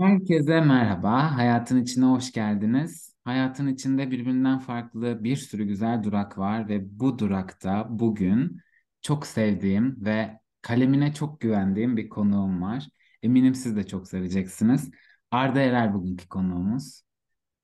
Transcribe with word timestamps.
Herkese 0.00 0.60
merhaba. 0.60 1.36
Hayatın 1.36 1.82
içine 1.82 2.04
hoş 2.04 2.32
geldiniz. 2.32 3.14
Hayatın 3.24 3.66
içinde 3.66 4.10
birbirinden 4.10 4.58
farklı 4.58 5.24
bir 5.24 5.36
sürü 5.36 5.64
güzel 5.64 6.02
durak 6.02 6.38
var 6.38 6.68
ve 6.68 7.00
bu 7.00 7.18
durakta 7.18 7.86
bugün 7.90 8.60
çok 9.02 9.26
sevdiğim 9.26 9.96
ve 10.04 10.40
kalemine 10.62 11.14
çok 11.14 11.40
güvendiğim 11.40 11.96
bir 11.96 12.08
konuğum 12.08 12.62
var. 12.62 12.88
Eminim 13.22 13.54
siz 13.54 13.76
de 13.76 13.86
çok 13.86 14.08
seveceksiniz. 14.08 14.90
Arda 15.30 15.60
Erer 15.60 15.94
bugünkü 15.94 16.28
konuğumuz. 16.28 17.02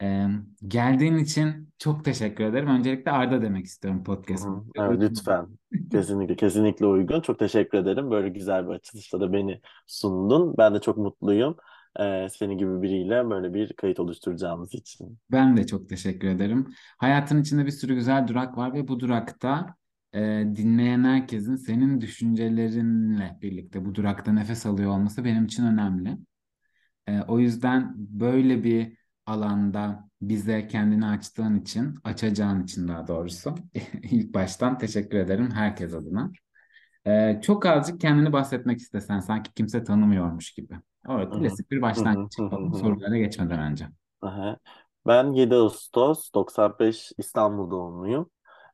Ee, 0.02 0.26
geldiğin 0.68 1.16
için 1.16 1.72
çok 1.78 2.04
teşekkür 2.04 2.44
ederim. 2.44 2.68
Öncelikle 2.68 3.10
Arda 3.10 3.42
demek 3.42 3.66
istiyorum 3.66 4.04
podcast. 4.04 4.46
hı. 4.46 4.64
Evet, 4.76 5.00
lütfen. 5.00 5.46
Kesinlikle, 5.90 6.36
kesinlikle 6.36 6.86
uygun. 6.86 7.20
Çok 7.20 7.38
teşekkür 7.38 7.78
ederim. 7.78 8.10
Böyle 8.10 8.28
güzel 8.28 8.68
bir 8.68 8.72
açılışta 8.72 9.20
da 9.20 9.32
beni 9.32 9.60
sundun. 9.86 10.54
Ben 10.58 10.74
de 10.74 10.80
çok 10.80 10.96
mutluyum. 10.96 11.56
Ee, 12.00 12.28
senin 12.30 12.58
gibi 12.58 12.82
biriyle 12.82 13.30
böyle 13.30 13.54
bir 13.54 13.72
kayıt 13.72 14.00
oluşturacağımız 14.00 14.74
için. 14.74 15.18
Ben 15.30 15.56
de 15.56 15.66
çok 15.66 15.88
teşekkür 15.88 16.28
ederim. 16.28 16.74
Hayatın 16.98 17.40
içinde 17.40 17.66
bir 17.66 17.70
sürü 17.70 17.94
güzel 17.94 18.28
durak 18.28 18.56
var 18.56 18.74
ve 18.74 18.88
bu 18.88 19.00
durakta 19.00 19.76
e, 20.12 20.20
dinleyen 20.56 21.04
herkesin 21.04 21.56
senin 21.56 22.00
düşüncelerinle 22.00 23.38
birlikte 23.42 23.84
bu 23.84 23.94
durakta 23.94 24.32
nefes 24.32 24.66
alıyor 24.66 24.90
olması 24.90 25.24
benim 25.24 25.44
için 25.44 25.66
önemli. 25.66 26.18
E, 27.06 27.20
o 27.22 27.38
yüzden 27.38 27.94
böyle 27.96 28.64
bir 28.64 28.96
alanda 29.26 30.10
bize 30.22 30.66
kendini 30.68 31.06
açtığın 31.06 31.60
için, 31.60 31.94
açacağın 32.04 32.64
için 32.64 32.88
daha 32.88 33.06
doğrusu 33.06 33.54
ilk 34.02 34.34
baştan 34.34 34.78
teşekkür 34.78 35.18
ederim 35.18 35.50
herkes 35.50 35.94
adına. 35.94 36.32
E, 37.06 37.40
çok 37.42 37.66
azıcık 37.66 38.00
kendini 38.00 38.32
bahsetmek 38.32 38.78
istesen 38.80 39.20
sanki 39.20 39.52
kimse 39.54 39.84
tanımıyormuş 39.84 40.52
gibi. 40.54 40.74
Evet, 41.08 41.32
Hı 41.32 41.36
hı. 41.36 41.40
klasik 41.40 41.70
bir 41.70 41.82
başlangıç 41.82 42.34
sorulara 42.80 43.16
geçmeden 43.18 43.60
önce. 43.72 43.86
Aha. 44.22 44.56
Ben 45.06 45.32
7 45.32 45.54
Ağustos 45.54 46.30
95 46.34 47.12
İstanbul 47.18 47.70
doğumluyum. 47.70 48.30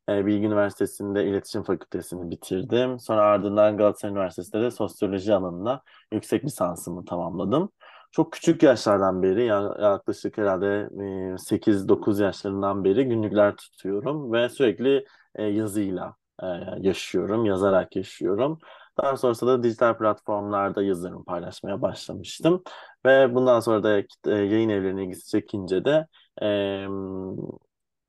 Ee, 0.09 0.27
Bilgi 0.27 0.47
Üniversitesi'nde 0.47 1.25
İletişim 1.27 1.63
Fakültesini 1.63 2.31
bitirdim. 2.31 2.99
Sonra 3.01 3.23
ardından 3.23 3.77
Galatasaray 3.77 4.13
Üniversitesi'nde 4.13 4.63
de 4.63 4.71
sosyoloji 4.71 5.35
alanında 5.35 5.83
yüksek 6.13 6.45
lisansımı 6.45 7.05
tamamladım. 7.05 7.71
Çok 8.13 8.33
küçük 8.33 8.63
yaşlardan 8.63 9.23
beri 9.23 9.45
ya- 9.45 9.77
yaklaşık 9.81 10.39
herhalde 10.39 10.89
e, 11.35 11.39
8-9 11.39 12.21
yaşlarından 12.21 12.85
beri 12.85 13.05
günlükler 13.09 13.57
tutuyorum 13.57 14.33
ve 14.33 14.49
sürekli 14.49 15.05
e, 15.35 15.43
yazıyla 15.45 16.17
e, 16.43 16.47
yaşıyorum, 16.81 17.45
yazarak 17.45 17.97
yaşıyorum. 17.97 18.59
Daha 18.99 19.17
sonrasında 19.17 19.59
da 19.59 19.63
dijital 19.63 19.99
platformlarda 19.99 20.83
yazılarımı 20.83 21.25
paylaşmaya 21.25 21.83
başlamıştım. 21.83 22.63
Ve 23.07 23.35
bundan 23.35 23.61
sonra 23.61 23.83
da 23.83 23.99
e, 24.27 24.31
yayın 24.31 24.69
evlerine 24.69 25.05
ilgisi 25.05 25.29
çekince 25.31 25.85
de 25.85 26.07
e, 26.43 26.87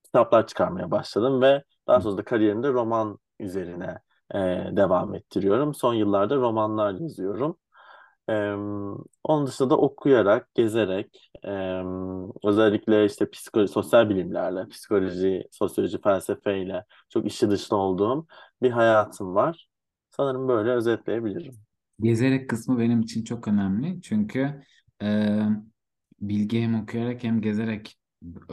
kitaplar 0.04 0.48
çıkarmaya 0.48 0.92
başladım 0.92 1.42
ve 1.42 1.64
daha 1.88 2.02
sonra 2.02 2.18
da 2.18 2.24
kariyerimde 2.24 2.70
roman 2.70 3.20
üzerine 3.40 4.00
e, 4.36 4.38
devam 4.78 5.16
ettiriyorum. 5.16 5.74
Son 5.74 5.94
yıllarda 5.94 6.36
romanlar 6.36 6.94
yazıyorum. 6.94 7.58
E, 8.30 8.34
onun 9.24 9.48
dışında 9.48 9.70
da 9.70 9.78
okuyarak, 9.78 10.56
gezerek, 10.56 11.32
e, 11.46 11.50
özellikle 12.44 13.06
işte 13.06 13.30
psikoloji, 13.30 13.74
sosyal 13.74 14.10
bilimlerle, 14.10 14.68
psikoloji, 14.70 15.48
sosyoloji, 15.52 16.02
felsefeyle 16.02 16.86
çok 17.10 17.26
işi 17.26 17.50
dışta 17.50 17.76
olduğum 17.76 18.28
bir 18.62 18.72
hayatım 18.72 19.36
var. 19.36 19.68
Sanırım 20.18 20.48
böyle 20.48 20.72
özetleyebilirim. 20.72 21.56
Gezerek 22.02 22.50
kısmı 22.50 22.80
benim 22.80 23.02
için 23.02 23.24
çok 23.24 23.48
önemli. 23.48 24.02
Çünkü 24.02 24.62
e, 25.04 25.40
bilgi 26.22 26.62
hem 26.62 26.76
okuyarak 26.76 27.24
hem 27.24 27.42
gezerek 27.42 27.98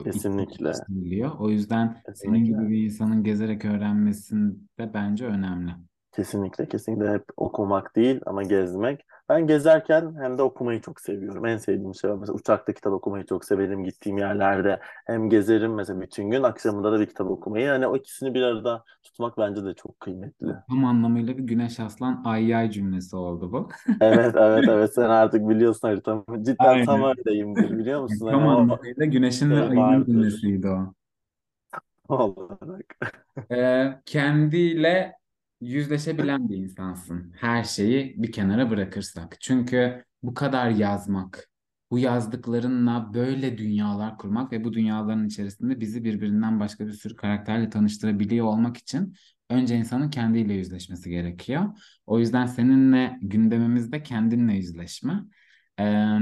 Kesinlikle, 0.05 0.73
biliyor. 0.89 1.31
O 1.39 1.51
yüzden 1.51 2.03
senin 2.15 2.45
gibi 2.45 2.69
bir 2.69 2.85
insanın 2.85 3.23
gezerek 3.25 3.65
öğrenmesinde 3.65 4.95
bence 4.95 5.27
önemli. 5.27 5.73
Kesinlikle, 6.13 6.69
kesinlikle 6.69 7.13
hep 7.13 7.25
okumak 7.37 7.97
değil 7.97 8.21
ama 8.27 8.43
gezmek. 8.43 9.01
Ben 9.31 9.47
gezerken 9.47 10.15
hem 10.21 10.39
de 10.39 10.43
okumayı 10.43 10.81
çok 10.81 11.01
seviyorum. 11.01 11.47
En 11.47 11.57
sevdiğim 11.57 11.95
şey. 11.95 12.11
Mesela 12.11 12.33
uçakta 12.37 12.73
kitap 12.73 12.93
okumayı 12.93 13.27
çok 13.27 13.45
severim. 13.45 13.85
Gittiğim 13.85 14.19
yerlerde 14.19 14.81
hem 15.07 15.31
gezerim 15.31 15.75
mesela 15.75 16.01
bütün 16.01 16.31
gün 16.31 16.43
akşamında 16.43 16.93
da 16.93 17.01
bir 17.01 17.07
kitap 17.07 17.31
okumayı. 17.31 17.67
Yani 17.67 17.87
o 17.87 17.97
ikisini 17.97 18.35
bir 18.35 18.43
arada 18.43 18.85
tutmak 19.03 19.39
bence 19.39 19.65
de 19.65 19.75
çok 19.75 20.01
kıymetli. 20.01 20.47
Tam 20.69 20.85
anlamıyla 20.85 21.39
bir 21.39 21.43
Güneş 21.43 21.81
Aslan 21.81 22.23
ay 22.25 22.47
yay 22.47 22.71
cümlesi 22.71 23.17
oldu 23.17 23.53
bu. 23.53 23.69
Evet, 24.01 24.35
evet, 24.39 24.65
evet. 24.69 24.95
Sen 24.95 25.11
artık 25.11 25.49
biliyorsun 25.49 25.89
haritamı. 25.89 26.25
Cidden 26.43 26.85
tam 26.85 27.03
Aynen. 27.03 27.17
öyleyimdir 27.19 27.79
biliyor 27.79 28.03
musun? 28.03 28.29
Tam 28.31 28.47
o 28.47 28.51
anlamıyla 28.51 29.05
Güneş'in 29.05 29.51
ve 29.51 29.69
şey 29.69 29.77
vardır 29.77 30.07
cümlesiydi 30.07 30.69
o. 30.69 30.95
olarak. 32.09 32.97
Ee, 33.51 34.01
kendiyle 34.07 35.20
yüzleşebilen 35.61 36.49
bir 36.49 36.57
insansın. 36.57 37.33
Her 37.37 37.65
şeyi 37.65 38.15
bir 38.23 38.33
kenara 38.33 38.71
bırakırsak. 38.71 39.37
Çünkü 39.41 40.05
bu 40.23 40.35
kadar 40.35 40.71
yazmak, 40.71 41.51
bu 41.91 41.99
yazdıklarınla 41.99 43.15
böyle 43.15 43.59
dünyalar 43.59 44.19
kurmak 44.19 44.53
ve 44.53 44.65
bu 44.65 44.73
dünyaların 44.73 45.27
içerisinde 45.27 45.81
bizi 45.81 46.05
birbirinden 46.05 46.61
başka 46.61 46.87
bir 46.87 46.93
sürü 46.93 47.17
karakterle 47.17 47.71
tanıştırabiliyor 47.71 48.47
olmak 48.47 48.77
için 48.77 49.15
önce 49.51 49.77
insanın 49.77 50.11
kendiyle 50.11 50.55
yüzleşmesi 50.55 51.11
gerekiyor. 51.11 51.65
O 52.07 52.19
yüzden 52.19 52.47
seninle 52.47 53.19
gündemimizde 53.23 54.03
kendinle 54.03 54.55
yüzleşme. 54.55 55.25
Ee, 55.81 56.19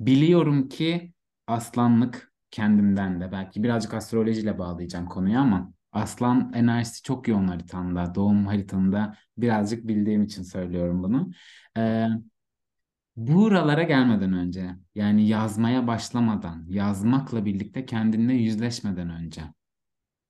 biliyorum 0.00 0.68
ki 0.68 1.12
aslanlık 1.46 2.32
kendimden 2.50 3.20
de 3.20 3.32
belki 3.32 3.62
birazcık 3.62 3.94
astrolojiyle 3.94 4.58
bağlayacağım 4.58 5.06
konuyu 5.06 5.38
ama 5.38 5.72
Aslan 5.94 6.52
enerjisi 6.54 7.02
çok 7.02 7.28
yoğun 7.28 7.48
haritamda. 7.48 8.14
Doğum 8.14 8.46
haritamda 8.46 9.16
birazcık 9.38 9.88
bildiğim 9.88 10.22
için 10.22 10.42
söylüyorum 10.42 11.02
bunu. 11.02 11.30
Ee, 11.76 12.06
buralara 13.16 13.82
gelmeden 13.82 14.32
önce 14.32 14.70
yani 14.94 15.28
yazmaya 15.28 15.86
başlamadan, 15.86 16.66
yazmakla 16.68 17.44
birlikte 17.44 17.86
kendinle 17.86 18.34
yüzleşmeden 18.34 19.10
önce. 19.10 19.42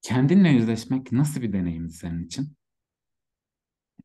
Kendinle 0.02 0.48
yüzleşmek 0.48 1.12
nasıl 1.12 1.42
bir 1.42 1.52
deneyimdi 1.52 1.92
senin 1.92 2.24
için? 2.26 2.56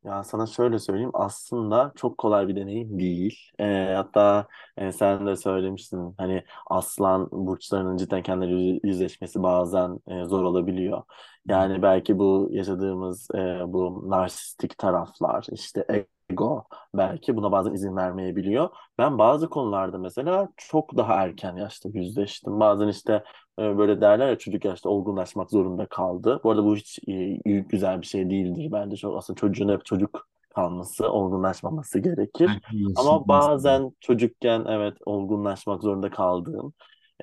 Ya 0.04 0.24
sana 0.24 0.46
şöyle 0.48 0.80
söyleyeyim 0.80 1.12
aslında 1.14 1.92
çok 1.96 2.18
kolay 2.18 2.48
bir 2.48 2.56
deneyim 2.56 3.00
değil. 3.00 3.40
Ee, 3.60 3.94
hatta 3.96 4.48
e, 4.78 4.92
sen 4.92 5.26
de 5.28 5.36
söylemiştin 5.36 6.16
hani 6.18 6.44
aslan 6.68 7.30
burçlarının 7.32 7.98
cidden 7.98 8.24
kendileri 8.24 8.62
yüz- 8.68 8.80
yüzleşmesi 8.84 9.44
bazen 9.44 10.00
e, 10.08 10.26
zor 10.26 10.44
olabiliyor. 10.44 11.04
Yani 11.48 11.82
belki 11.82 12.20
bu 12.20 12.48
yaşadığımız 12.52 13.28
e, 13.36 13.38
bu 13.68 14.04
narsistik 14.10 14.78
taraflar 14.78 15.46
işte 15.52 15.86
ego 16.30 16.64
belki 16.96 17.36
buna 17.36 17.52
bazen 17.52 17.74
izin 17.74 17.96
vermeyebiliyor. 17.96 18.70
Ben 18.98 19.18
bazı 19.18 19.50
konularda 19.50 19.98
mesela 19.98 20.50
çok 20.58 20.98
daha 20.98 21.14
erken 21.24 21.56
yaşta 21.56 21.90
yüzleştim. 21.94 22.60
Bazen 22.60 22.88
işte 22.88 23.24
böyle 23.78 24.02
derler 24.02 24.30
ya 24.30 24.38
çocuk 24.38 24.66
yaşta 24.66 24.90
olgunlaşmak 24.90 25.52
zorunda 25.52 25.86
kaldı. 25.86 26.40
Bu 26.44 26.52
arada 26.52 26.66
bu 26.66 26.76
hiç 26.76 27.00
e, 27.08 27.12
iyi, 27.46 27.64
güzel 27.70 28.02
bir 28.02 28.06
şey 28.06 28.30
değildir 28.30 28.70
bence. 28.72 28.96
Çok, 28.98 29.18
aslında 29.18 29.40
çocuğun 29.40 29.70
hep 29.70 29.86
çocuk 29.86 30.28
kalması, 30.56 31.12
olgunlaşmaması 31.12 32.00
gerekir. 32.00 32.50
Ama 32.96 33.28
bazen 33.28 33.92
çocukken 34.00 34.66
evet 34.70 34.98
olgunlaşmak 35.06 35.82
zorunda 35.84 36.10
kaldığım, 36.10 36.74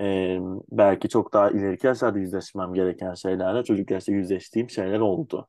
e, 0.01 0.39
belki 0.73 1.09
çok 1.09 1.33
daha 1.33 1.51
ileriki 1.51 1.87
yaşlarda 1.87 2.19
yüzleşmem 2.19 2.75
gereken 2.75 3.15
şeylerle 3.15 3.65
çocuk 3.65 3.91
yaşta 3.91 4.13
yüzleştiğim 4.13 4.71
şeyler 4.71 5.01
oldu. 5.01 5.49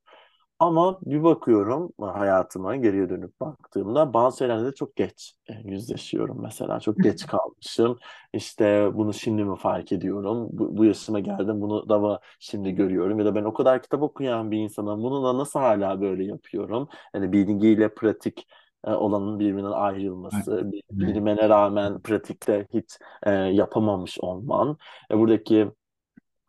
Ama 0.59 0.99
bir 1.01 1.23
bakıyorum 1.23 1.93
hayatıma 1.99 2.75
geriye 2.75 3.09
dönüp 3.09 3.39
baktığımda 3.39 4.13
bazı 4.13 4.37
şeylerde 4.37 4.65
de 4.65 4.75
çok 4.75 4.95
geç 4.95 5.35
e, 5.49 5.53
yüzleşiyorum 5.69 6.41
mesela. 6.41 6.79
Çok 6.79 7.03
geç 7.03 7.25
kalmışım. 7.27 7.99
İşte 8.33 8.89
bunu 8.93 9.13
şimdi 9.13 9.43
mi 9.43 9.57
fark 9.57 9.91
ediyorum? 9.91 10.47
Bu, 10.51 10.77
bu 10.77 10.85
yaşıma 10.85 11.19
geldim 11.19 11.61
bunu 11.61 11.89
da 11.89 11.99
mı 11.99 12.19
şimdi 12.39 12.71
görüyorum? 12.71 13.19
Ya 13.19 13.25
da 13.25 13.35
ben 13.35 13.43
o 13.43 13.53
kadar 13.53 13.81
kitap 13.83 14.01
okuyan 14.01 14.51
bir 14.51 14.57
insanım. 14.57 15.03
Bunu 15.03 15.23
da 15.23 15.37
nasıl 15.37 15.59
hala 15.59 16.01
böyle 16.01 16.25
yapıyorum? 16.25 16.89
Yani 17.13 17.31
bilgiyle 17.31 17.93
pratik 17.93 18.47
e, 18.87 18.91
olanın 18.91 19.39
birbirinden 19.39 19.71
ayrılması, 19.71 20.71
bilmene 20.91 21.49
rağmen 21.49 22.01
pratikte 22.01 22.67
hiç 22.73 22.97
e, 23.23 23.31
yapamamış 23.31 24.19
olman. 24.19 24.77
E, 25.11 25.17
buradaki 25.17 25.71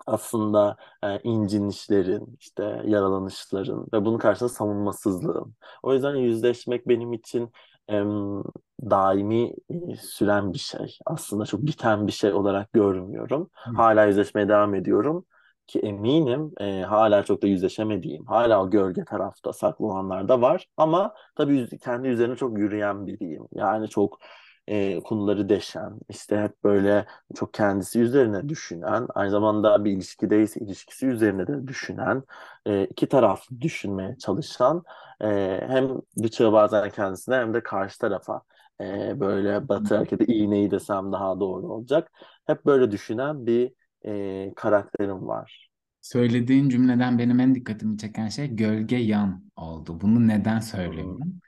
aslında 0.08 0.76
e, 1.02 1.20
incinişlerin, 1.22 2.36
işte 2.40 2.82
yaralanışların 2.86 3.86
ve 3.92 4.04
bunun 4.04 4.18
karşısında 4.18 4.48
savunmasızlığın. 4.48 5.54
O 5.82 5.94
yüzden 5.94 6.16
yüzleşmek 6.16 6.88
benim 6.88 7.12
için 7.12 7.52
em, 7.88 8.42
daimi 8.82 9.54
e, 9.70 9.96
süren 9.96 10.52
bir 10.52 10.58
şey. 10.58 10.98
Aslında 11.06 11.44
çok 11.46 11.66
biten 11.66 12.06
bir 12.06 12.12
şey 12.12 12.32
olarak 12.32 12.72
görmüyorum. 12.72 13.50
Hala 13.54 14.04
yüzleşmeye 14.04 14.48
devam 14.48 14.74
ediyorum 14.74 15.24
ki 15.66 15.78
eminim 15.80 16.52
e, 16.60 16.82
hala 16.82 17.24
çok 17.24 17.42
da 17.42 17.46
yüzleşemediğim, 17.46 18.26
hala 18.26 18.62
o 18.62 18.70
gölge 18.70 19.04
tarafta 19.04 19.52
saklı 19.52 19.86
olanlar 19.86 20.28
da 20.28 20.40
var. 20.40 20.66
Ama 20.76 21.14
tabii 21.36 21.68
kendi 21.78 22.08
üzerine 22.08 22.36
çok 22.36 22.58
yürüyen 22.58 23.06
biriyim. 23.06 23.42
Yani 23.52 23.88
çok 23.88 24.18
e, 24.68 25.00
konuları 25.00 25.48
deşen, 25.48 25.92
işte 26.08 26.40
hep 26.42 26.64
böyle 26.64 27.06
çok 27.36 27.54
kendisi 27.54 28.00
üzerine 28.00 28.48
düşünen, 28.48 29.06
aynı 29.14 29.30
zamanda 29.30 29.84
bir 29.84 29.92
ilişkideyse 29.92 30.60
ilişkisi 30.60 31.06
üzerine 31.06 31.46
de 31.46 31.68
düşünen, 31.68 32.22
e, 32.66 32.84
iki 32.84 33.08
taraflı 33.08 33.60
düşünmeye 33.60 34.16
çalışan, 34.18 34.82
e, 35.20 35.26
hem 35.68 35.88
bıçağı 36.16 36.52
bazen 36.52 36.90
kendisine 36.90 37.34
hem 37.36 37.54
de 37.54 37.62
karşı 37.62 37.98
tarafa 37.98 38.42
e, 38.80 39.20
böyle 39.20 39.68
batı 39.68 39.96
hareketi 39.96 40.24
iğneyi 40.24 40.70
desem 40.70 41.12
daha 41.12 41.40
doğru 41.40 41.66
olacak. 41.72 42.10
Hep 42.46 42.66
böyle 42.66 42.90
düşünen 42.90 43.46
bir 43.46 43.72
e, 44.06 44.52
karakterim 44.56 45.28
var. 45.28 45.68
Söylediğin 46.00 46.68
cümleden 46.68 47.18
benim 47.18 47.40
en 47.40 47.54
dikkatimi 47.54 47.98
çeken 47.98 48.28
şey 48.28 48.56
gölge 48.56 48.96
yan 48.96 49.50
oldu. 49.56 50.00
Bunu 50.00 50.28
neden 50.28 50.60
söylüyorum? 50.60 51.40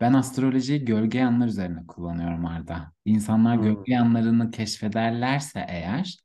Ben 0.00 0.12
astrolojiyi 0.12 0.84
gölge 0.84 1.18
yanlar 1.18 1.46
üzerine 1.46 1.86
kullanıyorum 1.86 2.46
Arda. 2.46 2.92
İnsanlar 3.04 3.56
hı, 3.56 3.56
gölge 3.56 3.92
yanlarını 3.92 4.50
keşfederlerse 4.50 5.66
eğer 5.68 6.18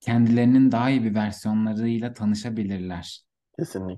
kendilerinin 0.00 0.72
daha 0.72 0.90
iyi 0.90 1.04
bir 1.04 1.14
versiyonlarıyla 1.14 2.14
tanışabilirler. 2.14 3.22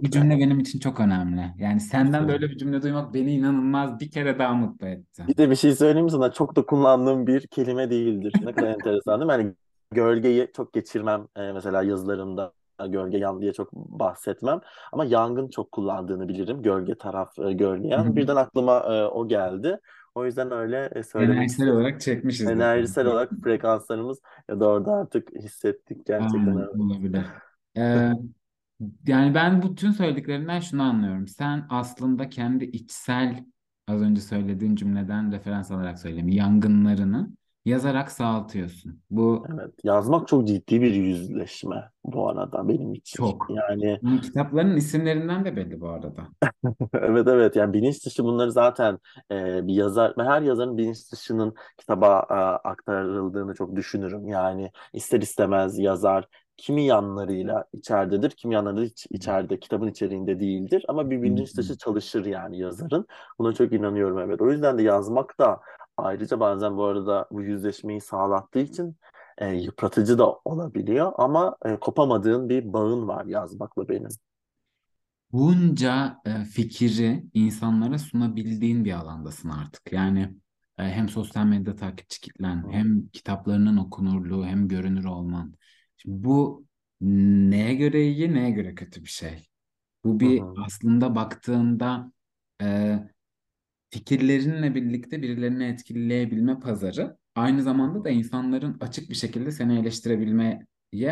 Bu 0.00 0.10
kesinlikle. 0.10 0.10
cümle 0.10 0.38
benim 0.38 0.60
için 0.60 0.78
çok 0.80 1.00
önemli. 1.00 1.54
Yani 1.58 1.80
senden 1.80 2.28
böyle 2.28 2.46
Kesinlikle. 2.46 2.50
bir 2.50 2.58
cümle 2.58 2.82
duymak 2.82 3.14
beni 3.14 3.32
inanılmaz 3.34 4.00
bir 4.00 4.10
kere 4.10 4.38
daha 4.38 4.54
mutlu 4.54 4.88
etti. 4.88 5.24
Bir 5.28 5.36
de 5.36 5.50
bir 5.50 5.56
şey 5.56 5.74
söyleyeyim 5.74 6.10
sana? 6.10 6.32
Çok 6.32 6.56
da 6.56 6.66
kullandığım 6.66 7.26
bir 7.26 7.46
kelime 7.46 7.90
değildir. 7.90 8.38
Ne 8.42 8.52
kadar 8.54 8.68
enteresan 8.74 9.20
değil 9.20 9.26
mi? 9.26 9.32
Yani 9.32 9.54
gölgeyi 9.90 10.50
çok 10.56 10.72
geçirmem. 10.72 11.28
Ee, 11.36 11.52
mesela 11.52 11.82
yazılarımda 11.82 12.52
gölge 12.90 13.18
yan 13.18 13.40
diye 13.40 13.52
çok 13.52 13.72
bahsetmem. 13.72 14.60
Ama 14.92 15.04
yangın 15.04 15.48
çok 15.48 15.72
kullandığını 15.72 16.28
bilirim. 16.28 16.62
Gölge 16.62 16.94
taraf, 16.94 17.38
e, 17.38 17.42
yan. 17.88 18.16
Birden 18.16 18.36
aklıma 18.36 18.78
e, 18.78 19.04
o 19.04 19.28
geldi. 19.28 19.80
O 20.14 20.24
yüzden 20.24 20.52
öyle 20.52 20.90
e, 20.94 21.02
söylemek 21.02 21.36
Enerjisel 21.36 21.68
olarak 21.68 22.00
çekmişizdir. 22.00 22.52
Enerjisel 22.52 23.06
olarak 23.06 23.30
frekanslarımız 23.44 24.20
ya 24.48 24.60
da 24.60 24.68
orada 24.68 24.92
artık 24.92 25.30
hissettik 25.34 26.06
gerçekten. 26.06 26.56
Aynen 26.56 26.78
olabilir. 26.78 27.24
Ee, 27.76 28.12
yani 29.06 29.34
ben 29.34 29.62
bütün 29.62 29.90
söylediklerinden 29.90 30.60
şunu 30.60 30.82
anlıyorum. 30.82 31.28
Sen 31.28 31.66
aslında 31.70 32.28
kendi 32.28 32.64
içsel 32.64 33.44
az 33.88 34.02
önce 34.02 34.20
söylediğin 34.20 34.76
cümleden 34.76 35.32
referans 35.32 35.70
alarak 35.70 35.98
söyleyeyim. 35.98 36.28
Yangınlarını 36.28 37.30
yazarak 37.64 38.12
sağaltıyorsun. 38.12 39.00
Bu 39.10 39.46
Evet. 39.54 39.74
Yazmak 39.84 40.28
çok 40.28 40.46
ciddi 40.48 40.82
bir 40.82 40.94
yüzleşme 40.94 41.90
bu 42.04 42.28
arada 42.28 42.68
benim 42.68 42.94
için. 42.94 43.16
çok. 43.16 43.46
Yani 43.50 43.98
Bunun 44.02 44.18
kitapların 44.18 44.76
isimlerinden 44.76 45.44
de 45.44 45.56
belli 45.56 45.80
bu 45.80 45.88
arada. 45.88 46.28
Evet 46.94 47.28
evet 47.28 47.56
yani 47.56 47.72
bilinç 47.72 48.06
dışı 48.06 48.24
bunları 48.24 48.52
zaten 48.52 48.98
e, 49.30 49.66
bir 49.66 49.74
yazar 49.74 50.14
ve 50.18 50.22
her 50.22 50.42
yazarın 50.42 50.78
bilinç 50.78 51.12
dışının 51.12 51.54
kitaba 51.78 52.26
e, 52.30 52.34
aktarıldığını 52.68 53.54
çok 53.54 53.76
düşünürüm. 53.76 54.28
Yani 54.28 54.70
ister 54.92 55.20
istemez 55.20 55.78
yazar 55.78 56.28
kimi 56.56 56.84
yanlarıyla 56.86 57.64
içeridedir, 57.72 58.30
kimi 58.30 58.54
yanları 58.54 58.82
hiç 58.82 59.06
içeride, 59.10 59.58
kitabın 59.60 59.86
içeriğinde 59.88 60.40
değildir. 60.40 60.84
Ama 60.88 61.10
bir 61.10 61.22
bilinç 61.22 61.56
dışı 61.56 61.76
çalışır 61.78 62.24
yani 62.24 62.58
yazarın. 62.58 63.06
Buna 63.38 63.52
çok 63.52 63.72
inanıyorum 63.72 64.18
evet. 64.18 64.40
O 64.40 64.50
yüzden 64.50 64.78
de 64.78 64.82
yazmak 64.82 65.38
da 65.40 65.60
ayrıca 65.96 66.40
bazen 66.40 66.76
bu 66.76 66.84
arada 66.84 67.28
bu 67.30 67.42
yüzleşmeyi 67.42 68.00
sağlattığı 68.00 68.58
için 68.58 68.96
e, 69.38 69.48
yıpratıcı 69.54 70.18
da 70.18 70.32
olabiliyor. 70.44 71.12
Ama 71.16 71.56
e, 71.64 71.76
kopamadığın 71.76 72.48
bir 72.48 72.72
bağın 72.72 73.08
var 73.08 73.24
yazmakla 73.24 73.88
benim. 73.88 74.08
Bunca 75.32 76.20
e, 76.24 76.44
fikri 76.44 77.24
insanlara 77.34 77.98
sunabildiğin 77.98 78.84
bir 78.84 78.92
alandasın 78.92 79.48
artık. 79.48 79.92
Yani 79.92 80.20
e, 80.78 80.82
hem 80.82 81.08
sosyal 81.08 81.44
medyada 81.46 81.76
takipçi 81.76 82.20
kitlen, 82.20 82.62
Hı 82.62 82.68
hem 82.70 83.08
kitaplarının 83.08 83.76
okunurluğu, 83.76 84.46
hem 84.46 84.68
görünür 84.68 85.04
olman. 85.04 85.54
Şimdi 85.96 86.24
bu 86.24 86.66
neye 87.00 87.74
göre 87.74 88.06
iyi, 88.06 88.34
neye 88.34 88.50
göre 88.50 88.74
kötü 88.74 89.02
bir 89.02 89.08
şey. 89.08 89.46
Bu 90.04 90.20
bir 90.20 90.40
hı. 90.40 90.54
aslında 90.66 91.14
baktığında 91.14 92.12
e, 92.62 92.98
fikirlerinle 93.94 94.74
birlikte 94.74 95.22
birilerini 95.22 95.64
etkileyebilme 95.64 96.60
pazarı. 96.60 97.16
Aynı 97.34 97.62
zamanda 97.62 98.04
da 98.04 98.10
insanların 98.10 98.76
açık 98.80 99.10
bir 99.10 99.14
şekilde 99.14 99.52
seni 99.52 99.78
eleştirebilmeye 99.78 100.66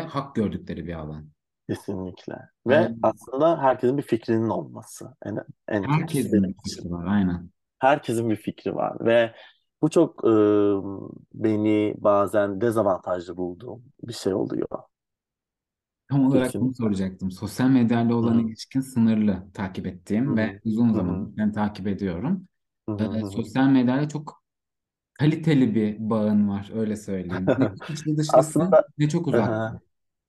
hak 0.09 0.35
gördükleri 0.35 0.85
bir 0.87 0.93
alan. 0.93 1.29
Kesinlikle. 1.69 2.33
Ve 2.67 2.95
aslında 3.03 3.61
herkesin 3.61 3.97
bir 3.97 4.03
fikrinin 4.03 4.49
olması 4.49 5.15
en, 5.25 5.37
en 5.67 5.83
herkesin 5.85 6.43
bir 6.43 6.53
fikri 6.63 6.91
var, 6.91 7.05
aynen. 7.05 7.49
Herkesin 7.79 8.29
bir 8.29 8.35
fikri 8.35 8.75
var 8.75 8.97
ve 9.05 9.35
bu 9.81 9.89
çok 9.89 10.25
e, 10.25 10.29
beni 11.33 11.95
bazen 11.97 12.61
dezavantajlı 12.61 13.37
bulduğum 13.37 13.83
bir 14.03 14.13
şey 14.13 14.33
oluyor. 14.33 14.67
Tam 16.09 16.25
olarak 16.25 16.59
bunu 16.59 16.73
Kesinlikle. 16.73 16.75
soracaktım. 16.75 17.31
Sosyal 17.31 17.69
medyayla 17.69 18.15
olan 18.15 18.37
hı, 18.37 18.43
ilişkin 18.47 18.81
sınırlı 18.81 19.51
takip 19.53 19.85
hı 20.25 20.29
ettiğim 20.29 20.37
ve 20.37 20.51
hı, 20.51 20.61
uzun 20.65 20.93
hı 20.93 20.97
zamandır 20.97 21.29
hı, 21.29 21.31
ben 21.37 21.51
takip 21.51 21.87
ediyorum. 21.87 22.47
Hı 22.87 22.91
hı, 22.95 23.03
hı 23.19 23.25
hı. 23.27 23.45
sosyal 23.45 23.67
medyayla 23.69 24.09
çok 24.09 24.43
kaliteli 25.13 25.75
bir 25.75 26.11
bağın 26.11 26.49
var, 26.49 26.71
öyle 26.75 26.97
söyleyeyim. 26.97 27.53
Ne 27.57 27.67
çok 27.79 27.89
içli 27.89 28.17
dışlısın, 28.17 28.77
Aslında 28.77 28.89
ne 28.97 29.09
çok 29.09 29.27
hı 29.33 29.37
uzak. 29.37 29.59
hı. 29.71 29.81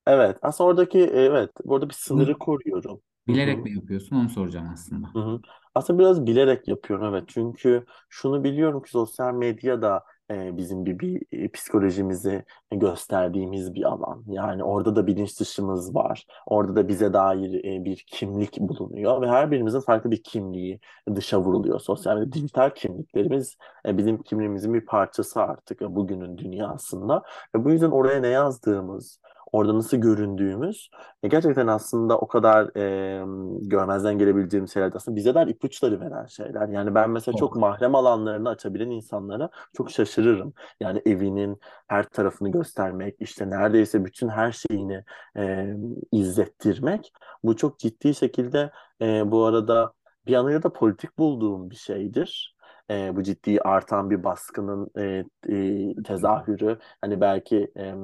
evet 0.08 0.38
aslında 0.42 0.70
oradaki 0.70 1.00
evet 1.00 1.50
burada 1.66 1.90
bir 1.90 1.94
Bunu 2.08 2.24
sınırı 2.24 2.38
koruyorum. 2.38 3.02
Hı 3.30 3.34
bilerek 3.36 3.64
hı. 3.64 3.66
mi 3.66 3.72
yapıyorsun, 3.74 4.16
onu 4.16 4.30
soracağım 4.30 4.70
aslında. 4.74 5.08
Hı 5.16 5.18
hı. 5.22 5.40
Aslında 5.74 5.98
biraz 5.98 6.26
bilerek 6.26 6.68
yapıyorum 6.68 7.06
evet. 7.14 7.24
Çünkü 7.28 7.86
şunu 8.08 8.44
biliyorum 8.44 8.82
ki 8.82 8.90
sosyal 8.90 9.34
medya 9.34 9.82
da 9.82 10.04
e, 10.30 10.56
bizim 10.56 10.86
bir, 10.86 10.98
bir 10.98 11.22
e, 11.32 11.48
psikolojimizi 11.48 12.44
gösterdiğimiz 12.72 13.74
bir 13.74 13.82
alan. 13.84 14.24
Yani 14.26 14.64
orada 14.64 14.96
da 14.96 15.06
bilinç 15.06 15.40
dışımız 15.40 15.94
var. 15.94 16.26
Orada 16.46 16.76
da 16.76 16.88
bize 16.88 17.12
dair 17.12 17.64
e, 17.64 17.84
bir 17.84 18.04
kimlik 18.06 18.60
bulunuyor 18.60 19.22
ve 19.22 19.28
her 19.28 19.50
birimizin 19.50 19.80
farklı 19.80 20.10
bir 20.10 20.22
kimliği 20.22 20.80
dışa 21.14 21.40
vuruluyor. 21.40 21.80
Sosyal 21.80 22.16
medya 22.16 22.32
dijital 22.32 22.70
kimliklerimiz 22.70 23.56
e, 23.86 23.98
bizim 23.98 24.22
kimliğimizin 24.22 24.74
bir 24.74 24.86
parçası 24.86 25.42
artık 25.42 25.82
e, 25.82 25.94
bugünün 25.94 26.38
dünyasında. 26.38 27.22
Ve 27.54 27.64
bu 27.64 27.70
yüzden 27.70 27.90
oraya 27.90 28.20
ne 28.20 28.28
yazdığımız, 28.28 29.20
orada 29.54 29.74
nasıl 29.74 29.96
göründüğümüz 29.96 30.90
e, 31.22 31.28
gerçekten 31.28 31.66
aslında 31.66 32.18
o 32.18 32.26
kadar 32.28 32.76
e, 32.76 33.24
görmezden 33.60 34.18
gelebileceğim 34.18 34.68
şeyler 34.68 34.92
de 34.92 34.96
aslında 34.96 35.16
bize 35.16 35.34
dair 35.34 35.46
ipuçları 35.46 36.00
veren 36.00 36.26
şeyler. 36.26 36.68
Yani 36.68 36.94
ben 36.94 37.10
mesela 37.10 37.36
çok 37.36 37.52
Çok. 37.54 37.56
mahrem 37.56 37.94
alanlarını 37.94 38.48
açabilen 38.48 38.90
insanlara 38.90 39.50
çok 39.76 39.90
şaşırırım. 39.90 40.52
Yani 40.80 41.02
evinin 41.06 41.60
her 41.88 42.02
tarafını 42.08 42.48
göstermek, 42.52 43.16
işte 43.20 43.50
neredeyse 43.50 44.04
bütün 44.04 44.28
her 44.28 44.52
şeyini 44.52 45.04
e, 45.36 45.74
izlettirmek. 46.12 47.12
Bu 47.44 47.56
çok 47.56 47.78
ciddi 47.78 48.14
şekilde 48.14 48.70
e, 49.00 49.30
bu 49.30 49.44
arada 49.44 49.92
bir 50.26 50.32
yanıyla 50.32 50.62
da 50.62 50.72
politik 50.72 51.18
bulduğum 51.18 51.70
bir 51.70 51.76
şeydir. 51.76 52.53
E, 52.90 53.16
bu 53.16 53.22
ciddi 53.22 53.60
artan 53.60 54.10
bir 54.10 54.24
baskının 54.24 54.90
e, 54.98 55.24
e, 55.48 56.02
tezahürü. 56.02 56.78
Hani 57.00 57.20
belki 57.20 57.72
e, 57.78 57.94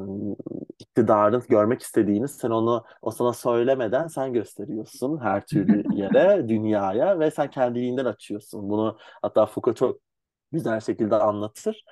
iktidarın 0.78 1.42
görmek 1.48 1.82
istediğini 1.82 2.28
sen 2.28 2.50
onu 2.50 2.84
o 3.02 3.10
sana 3.10 3.32
söylemeden 3.32 4.06
sen 4.06 4.32
gösteriyorsun 4.32 5.20
her 5.22 5.46
türlü 5.46 5.84
yere, 5.96 6.48
dünyaya 6.48 7.18
ve 7.20 7.30
sen 7.30 7.50
kendiliğinden 7.50 8.04
açıyorsun. 8.04 8.70
Bunu 8.70 8.98
hatta 9.22 9.46
Foucault 9.46 9.76
çok 9.76 10.00
güzel 10.52 10.80
şekilde 10.80 11.16
anlatır. 11.16 11.84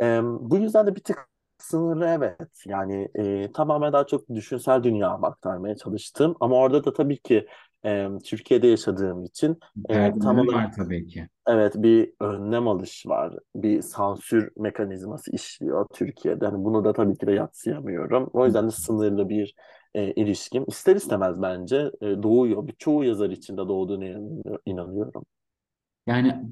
Ee, 0.00 0.20
bu 0.24 0.56
yüzden 0.56 0.86
de 0.86 0.94
bir 0.96 1.02
tık 1.04 1.28
sınırlı 1.58 2.06
evet. 2.06 2.62
Yani 2.66 3.08
e, 3.14 3.52
tamamen 3.52 3.92
daha 3.92 4.06
çok 4.06 4.28
düşünsel 4.34 4.82
dünyama 4.82 5.28
aktarmaya 5.28 5.76
çalıştım. 5.76 6.36
Ama 6.40 6.56
orada 6.56 6.84
da 6.84 6.92
tabii 6.92 7.18
ki 7.18 7.46
e, 7.86 8.08
Türkiye'de 8.24 8.66
yaşadığım 8.66 9.24
için 9.24 9.58
e, 9.90 10.12
tam 10.20 10.38
olarak 10.38 10.62
var 10.62 10.72
tabii 10.72 11.06
ki. 11.06 11.28
Evet 11.46 11.72
bir 11.76 12.12
önlem 12.20 12.68
alış 12.68 13.06
var. 13.06 13.34
Bir 13.56 13.82
sansür 13.82 14.50
mekanizması 14.56 15.30
işliyor 15.32 15.86
Türkiye'de. 15.94 16.46
Hani 16.46 16.64
bunu 16.64 16.84
da 16.84 16.92
tabii 16.92 17.18
ki 17.18 17.26
de 17.26 17.32
yadsıyamıyorum. 17.32 18.30
O 18.32 18.44
yüzden 18.46 18.66
de 18.66 18.70
sınırlı 18.70 19.28
bir 19.28 19.54
e, 19.94 20.12
ilişkim 20.12 20.64
ister 20.68 20.96
istemez 20.96 21.42
bence 21.42 21.76
e, 22.00 22.06
doğuyor. 22.22 22.66
Bir 22.68 22.72
çoğu 22.72 23.04
yazar 23.04 23.30
için 23.30 23.54
de 23.56 23.60
doğduğuna 23.68 24.04
inan- 24.06 24.58
inanıyorum. 24.66 25.24
Yani 26.06 26.42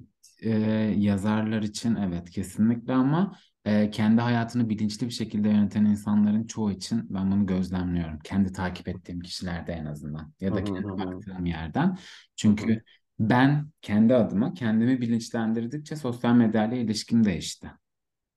e, 0.43 0.51
yazarlar 0.99 1.63
için 1.63 1.95
evet 1.97 2.31
kesinlikle 2.31 2.93
ama 2.93 3.37
e, 3.71 3.91
kendi 3.91 4.21
hayatını 4.21 4.69
bilinçli 4.69 5.07
bir 5.07 5.13
şekilde 5.13 5.49
yöneten 5.49 5.85
insanların 5.85 6.47
çoğu 6.47 6.71
için 6.71 7.07
ben 7.11 7.33
bunu 7.33 7.47
gözlemliyorum. 7.47 8.19
Kendi 8.19 8.53
takip 8.53 8.89
ettiğim 8.89 9.21
kişilerde 9.21 9.73
en 9.73 9.87
azından 9.87 10.33
ya 10.41 10.55
da 10.55 10.65
kendi 10.65 10.87
baktığım 10.99 11.47
yerden. 11.47 11.99
Çünkü 12.37 12.83
ben 13.19 13.71
kendi 13.83 14.15
adıma 14.15 14.55
kendimi 14.55 15.01
bilinçlendirdikçe 15.01 15.97
sosyal 15.97 16.35
medyayla 16.35 16.77
ilişkim 16.77 17.25
değişti. 17.25 17.71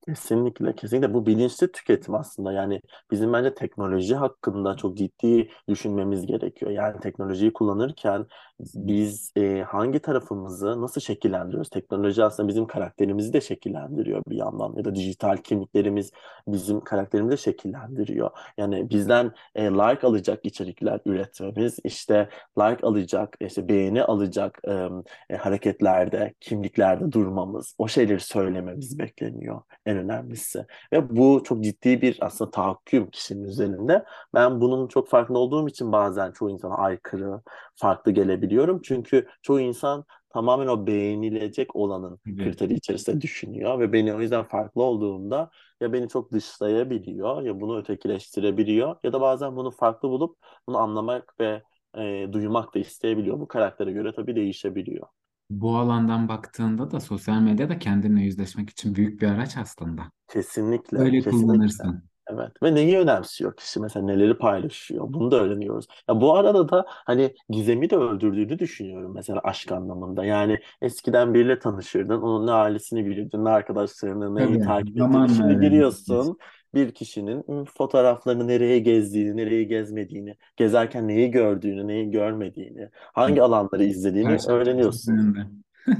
Kesinlikle, 0.08 0.74
kesinlikle 0.74 1.14
bu 1.14 1.26
bilinçli 1.26 1.72
tüketim 1.72 2.14
aslında. 2.14 2.52
Yani 2.52 2.80
bizim 3.10 3.32
bence 3.32 3.54
teknoloji 3.54 4.14
hakkında 4.14 4.76
çok 4.76 4.96
ciddi 4.96 5.48
düşünmemiz 5.68 6.26
gerekiyor. 6.26 6.70
Yani 6.70 7.00
teknolojiyi 7.00 7.52
kullanırken 7.52 8.26
biz 8.60 9.32
e, 9.36 9.62
hangi 9.62 9.98
tarafımızı 9.98 10.80
nasıl 10.82 11.00
şekillendiriyoruz? 11.00 11.70
Teknoloji 11.70 12.24
aslında 12.24 12.48
bizim 12.48 12.66
karakterimizi 12.66 13.32
de 13.32 13.40
şekillendiriyor 13.40 14.22
bir 14.28 14.36
yandan 14.36 14.74
ya 14.76 14.84
da 14.84 14.94
dijital 14.94 15.36
kimliklerimiz 15.36 16.10
bizim 16.48 16.80
karakterimizi 16.80 17.32
de 17.32 17.36
şekillendiriyor. 17.36 18.30
Yani 18.58 18.90
bizden 18.90 19.32
e, 19.54 19.64
like 19.64 20.06
alacak 20.06 20.40
içerikler 20.44 21.00
üretmemiz, 21.06 21.78
işte 21.84 22.28
like 22.58 22.86
alacak, 22.86 23.36
işte 23.40 23.68
beğeni 23.68 24.04
alacak 24.04 24.60
e, 24.68 24.88
e, 25.30 25.36
hareketlerde, 25.36 26.34
kimliklerde 26.40 27.12
durmamız, 27.12 27.74
o 27.78 27.88
şeyleri 27.88 28.20
söylememiz 28.20 28.98
bekleniyor 28.98 29.62
en 29.94 30.04
önemlisi. 30.04 30.66
Ve 30.92 31.16
bu 31.16 31.42
çok 31.44 31.64
ciddi 31.64 32.02
bir 32.02 32.18
aslında 32.20 32.50
tahakküm 32.50 33.10
kişinin 33.10 33.44
üzerinde. 33.44 34.04
Ben 34.34 34.60
bunun 34.60 34.88
çok 34.88 35.08
farkında 35.08 35.38
olduğum 35.38 35.68
için 35.68 35.92
bazen 35.92 36.32
çoğu 36.32 36.50
insana 36.50 36.74
aykırı, 36.76 37.40
farklı 37.76 38.12
gelebiliyorum. 38.12 38.80
Çünkü 38.82 39.26
çoğu 39.42 39.60
insan 39.60 40.04
tamamen 40.30 40.66
o 40.66 40.86
beğenilecek 40.86 41.76
olanın 41.76 42.20
kriteri 42.38 42.74
içerisinde 42.74 43.20
düşünüyor 43.20 43.78
ve 43.80 43.92
beni 43.92 44.14
o 44.14 44.20
yüzden 44.20 44.44
farklı 44.44 44.82
olduğumda 44.82 45.50
ya 45.80 45.92
beni 45.92 46.08
çok 46.08 46.32
dışlayabiliyor 46.32 47.42
ya 47.42 47.60
bunu 47.60 47.78
ötekileştirebiliyor 47.78 48.96
ya 49.04 49.12
da 49.12 49.20
bazen 49.20 49.56
bunu 49.56 49.70
farklı 49.70 50.08
bulup 50.08 50.36
bunu 50.68 50.78
anlamak 50.78 51.40
ve 51.40 51.62
e, 51.98 52.28
duymak 52.32 52.74
da 52.74 52.78
isteyebiliyor. 52.78 53.40
Bu 53.40 53.48
karaktere 53.48 53.92
göre 53.92 54.12
tabii 54.16 54.36
değişebiliyor. 54.36 55.06
Bu 55.50 55.76
alandan 55.78 56.28
baktığında 56.28 56.90
da 56.90 57.00
sosyal 57.00 57.40
medya 57.40 57.68
da 57.68 57.78
kendinle 57.78 58.22
yüzleşmek 58.22 58.70
için 58.70 58.94
büyük 58.94 59.22
bir 59.22 59.26
araç 59.28 59.56
aslında. 59.56 60.10
Kesinlikle, 60.28 60.98
Öyle 60.98 61.18
kesinlikle. 61.18 61.44
kullanırsın. 61.46 62.02
Evet 62.28 62.62
ve 62.62 62.74
neyi 62.74 62.98
önemsiyor 62.98 63.56
kişi 63.56 63.80
mesela 63.80 64.06
neleri 64.06 64.38
paylaşıyor 64.38 65.04
bunu 65.08 65.30
da 65.30 65.36
öğreniyoruz. 65.40 65.86
Ya 66.08 66.20
bu 66.20 66.34
arada 66.36 66.68
da 66.68 66.84
hani 66.88 67.34
gizemi 67.48 67.90
de 67.90 67.96
öldürdüğünü 67.96 68.58
düşünüyorum 68.58 69.12
mesela 69.14 69.40
aşk 69.44 69.72
anlamında. 69.72 70.24
Yani 70.24 70.58
eskiden 70.82 71.34
biriyle 71.34 71.58
tanışırdın 71.58 72.20
onun 72.22 72.46
ne 72.46 72.50
ailesini 72.52 73.06
bilirdin 73.06 73.44
ne 73.44 73.48
arkadaşlarını 73.50 74.34
neyi 74.36 74.58
Tabii 74.58 74.60
takip 74.60 74.98
ettiğini. 74.98 75.28
Şimdi 75.28 75.58
giriyorsun 75.58 76.38
bir 76.74 76.90
kişinin 76.90 77.64
fotoğraflarını 77.64 78.48
nereye 78.48 78.78
gezdiğini, 78.78 79.36
nereye 79.36 79.64
gezmediğini, 79.64 80.36
gezerken 80.56 81.08
neyi 81.08 81.30
gördüğünü, 81.30 81.88
neyi 81.88 82.10
görmediğini, 82.10 82.88
hangi 82.92 83.42
alanları 83.42 83.84
izlediğini 83.84 84.28
karşı 84.28 84.50
öğreniyorsun. 84.50 85.36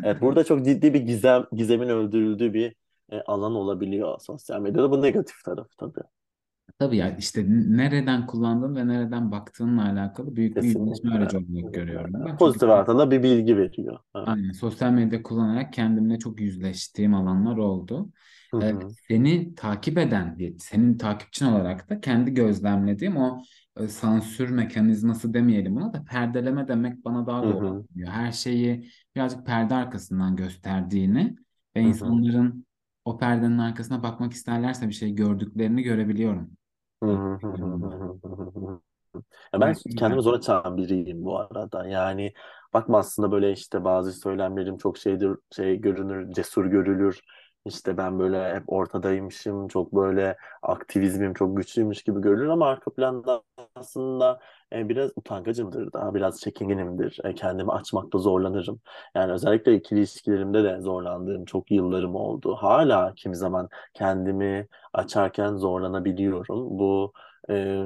Evet, 0.05 0.21
burada 0.21 0.45
çok 0.45 0.65
ciddi 0.65 0.95
bir 0.95 1.01
gizem, 1.01 1.45
gizemin 1.53 1.89
öldürüldüğü 1.89 2.55
bir 2.55 2.75
e, 3.13 3.21
alan 3.21 3.55
olabiliyor 3.55 4.21
sosyal 4.21 4.61
medyada. 4.61 4.91
Bu 4.91 5.03
negatif 5.03 5.45
tarafı 5.45 5.77
tabii. 5.79 6.01
Tabii 6.79 6.97
ya 6.97 7.17
işte 7.17 7.45
nereden 7.49 8.27
kullandığın 8.27 8.77
ve 8.77 8.89
nereden 8.89 9.33
baktığınla 9.33 9.85
alakalı 9.85 10.37
büyük 10.37 10.57
bir 10.57 10.63
Kesinlikle. 10.63 11.11
aracı 11.11 11.39
olarak 11.39 11.75
görüyorum 11.75 12.11
ben. 12.15 12.37
Pozitif 12.37 12.69
anlamda 12.69 13.11
bir 13.11 13.23
bilgi 13.23 13.57
veriyor. 13.57 13.99
Evet. 14.17 14.29
aynen, 14.29 14.53
sosyal 14.53 14.91
medya 14.91 15.23
kullanarak 15.23 15.73
kendimle 15.73 16.19
çok 16.19 16.41
yüzleştiğim 16.41 17.15
alanlar 17.15 17.57
oldu. 17.57 18.09
Hı 18.55 18.59
hı. 18.59 18.95
seni 19.09 19.55
takip 19.55 19.99
eden, 19.99 20.39
bir- 20.39 20.59
senin 20.59 20.99
takipçin 20.99 21.47
olarak 21.47 21.91
da 21.91 22.01
kendi 22.01 22.35
gözlemlediğim 22.35 23.17
o 23.17 23.43
e, 23.77 23.89
sansür 23.89 24.49
mekanizması 24.51 25.35
demeyelim 25.35 25.77
buna 25.77 25.93
da 25.93 26.05
perdeleme 26.05 26.69
demek 26.69 27.05
bana 27.05 27.27
daha 27.27 27.43
doğru 27.47 27.67
geliyor. 27.95 28.13
Her 28.13 28.33
şeyi 28.33 28.91
birazcık 29.17 29.47
perde 29.47 29.75
arkasından 29.75 30.37
gösterdiğini 30.37 31.37
ve 31.77 31.81
Hı 31.81 31.87
hı. 31.87 31.91
insanların 31.91 32.67
o 33.05 33.19
perdenin 33.19 33.59
arkasına 33.59 34.03
bakmak 34.03 34.33
isterlerse 34.33 34.89
bir 34.89 34.95
şey 34.95 35.15
gördüklerini 35.15 35.83
görebiliyorum. 35.83 36.51
Hı. 37.03 38.81
Ya 39.55 39.61
ben 39.61 39.75
güzel. 39.85 39.97
kendimi 39.97 40.23
zor 40.23 40.35
açan 40.35 40.77
biriyim 40.77 41.25
bu 41.25 41.39
arada. 41.39 41.87
Yani 41.87 42.33
bakma 42.73 42.99
aslında 42.99 43.33
böyle 43.33 43.53
işte 43.53 43.85
bazı 43.85 44.13
söylemlerim 44.13 44.77
çok 44.79 44.99
şeydir, 44.99 45.31
şey 45.57 45.77
görünür, 45.81 46.33
cesur 46.33 46.67
görülür. 46.67 47.21
İşte 47.65 47.97
ben 47.97 48.19
böyle 48.19 48.55
hep 48.55 48.63
ortadaymışım, 48.73 49.69
çok 49.69 49.95
böyle 49.95 50.37
aktivizmim 50.63 51.35
çok 51.35 51.57
güçlüymüş 51.57 52.03
gibi 52.03 52.21
görülür 52.21 52.49
ama 52.49 52.67
arka 52.69 52.91
planda 52.91 53.43
aslında 53.75 54.41
e, 54.73 54.89
biraz 54.89 55.11
utangacımdır 55.17 55.93
daha 55.93 56.15
biraz 56.15 56.41
çekingenimdir. 56.41 57.19
E, 57.25 57.35
kendimi 57.35 57.73
açmakta 57.73 58.19
zorlanırım. 58.19 58.81
Yani 59.15 59.33
özellikle 59.33 59.75
ikili 59.77 59.99
ilişkilerimde 60.01 60.65
de 60.65 60.81
zorlandığım 60.81 61.45
çok 61.45 61.71
yıllarım 61.71 62.15
oldu. 62.15 62.55
Hala 62.55 63.15
kimi 63.15 63.37
zaman 63.37 63.69
kendimi 63.95 64.67
açarken 64.93 65.57
zorlanabiliyorum. 65.57 66.79
Bu 66.79 67.13
ee, 67.51 67.85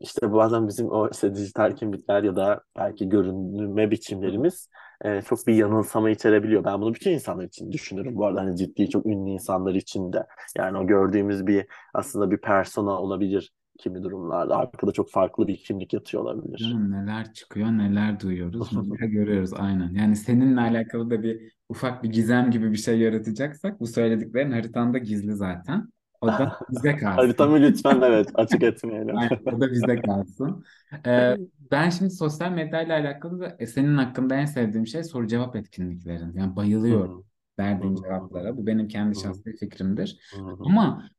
işte 0.00 0.32
bazen 0.32 0.68
bizim 0.68 0.90
o 0.90 1.08
işte 1.10 1.34
dijital 1.34 1.76
kimlikler 1.76 2.22
ya 2.22 2.36
da 2.36 2.62
belki 2.76 3.08
görünme 3.08 3.90
biçimlerimiz 3.90 4.68
e, 5.04 5.22
çok 5.22 5.46
bir 5.46 5.54
yanılsama 5.54 6.10
içerebiliyor. 6.10 6.64
Ben 6.64 6.80
bunu 6.80 6.94
bütün 6.94 7.10
insanlar 7.10 7.44
için 7.44 7.72
düşünürüm. 7.72 8.16
Bu 8.16 8.26
arada 8.26 8.40
hani 8.40 8.56
ciddi 8.56 8.90
çok 8.90 9.06
ünlü 9.06 9.30
insanlar 9.30 9.74
için 9.74 10.12
de. 10.12 10.26
Yani 10.56 10.78
o 10.78 10.86
gördüğümüz 10.86 11.46
bir 11.46 11.66
aslında 11.94 12.30
bir 12.30 12.38
persona 12.38 12.90
olabilir 12.90 13.52
kimi 13.78 14.02
durumlarda. 14.02 14.56
Arkada 14.56 14.92
çok 14.92 15.10
farklı 15.10 15.46
bir 15.46 15.56
kimlik 15.56 15.92
yatıyor 15.92 16.22
olabilir. 16.22 16.76
Neler 16.88 17.32
çıkıyor, 17.32 17.68
neler 17.68 18.20
duyuyoruz, 18.20 18.72
neler 18.76 19.08
görüyoruz 19.08 19.52
aynen. 19.54 19.94
Yani 19.94 20.16
seninle 20.16 20.60
alakalı 20.60 21.10
da 21.10 21.22
bir 21.22 21.52
ufak 21.68 22.02
bir 22.02 22.08
gizem 22.08 22.50
gibi 22.50 22.72
bir 22.72 22.76
şey 22.76 22.98
yaratacaksak 22.98 23.80
bu 23.80 23.86
söylediklerin 23.86 24.52
haritanda 24.52 24.98
gizli 24.98 25.34
zaten. 25.34 25.88
O 26.20 26.26
da 26.38 26.58
bize 26.70 26.96
kalsın. 26.96 27.16
Haritamı 27.16 27.60
lütfen 27.62 28.00
evet 28.00 28.28
açık 28.34 28.62
etmeyelim. 28.62 29.16
Aynen, 29.16 29.30
o 29.44 29.60
da 29.60 29.70
bizde 29.72 30.00
kalsın. 30.00 30.64
Ee, 31.06 31.36
ben 31.70 31.90
şimdi 31.90 32.10
sosyal 32.10 32.52
medyayla 32.52 32.98
alakalı 33.00 33.40
da 33.40 33.56
e, 33.58 33.66
senin 33.66 33.96
hakkında 33.96 34.34
en 34.34 34.44
sevdiğim 34.46 34.86
şey 34.86 35.04
soru 35.04 35.26
cevap 35.26 35.56
etkinliklerin. 35.56 36.32
Yani 36.36 36.56
bayılıyorum 36.56 37.12
verdiğin 37.58 37.94
cevaplara. 37.94 38.56
Bu 38.56 38.66
benim 38.66 38.88
kendi 38.88 39.16
şahsi 39.16 39.56
fikrimdir. 39.56 40.20
Ama 40.62 41.10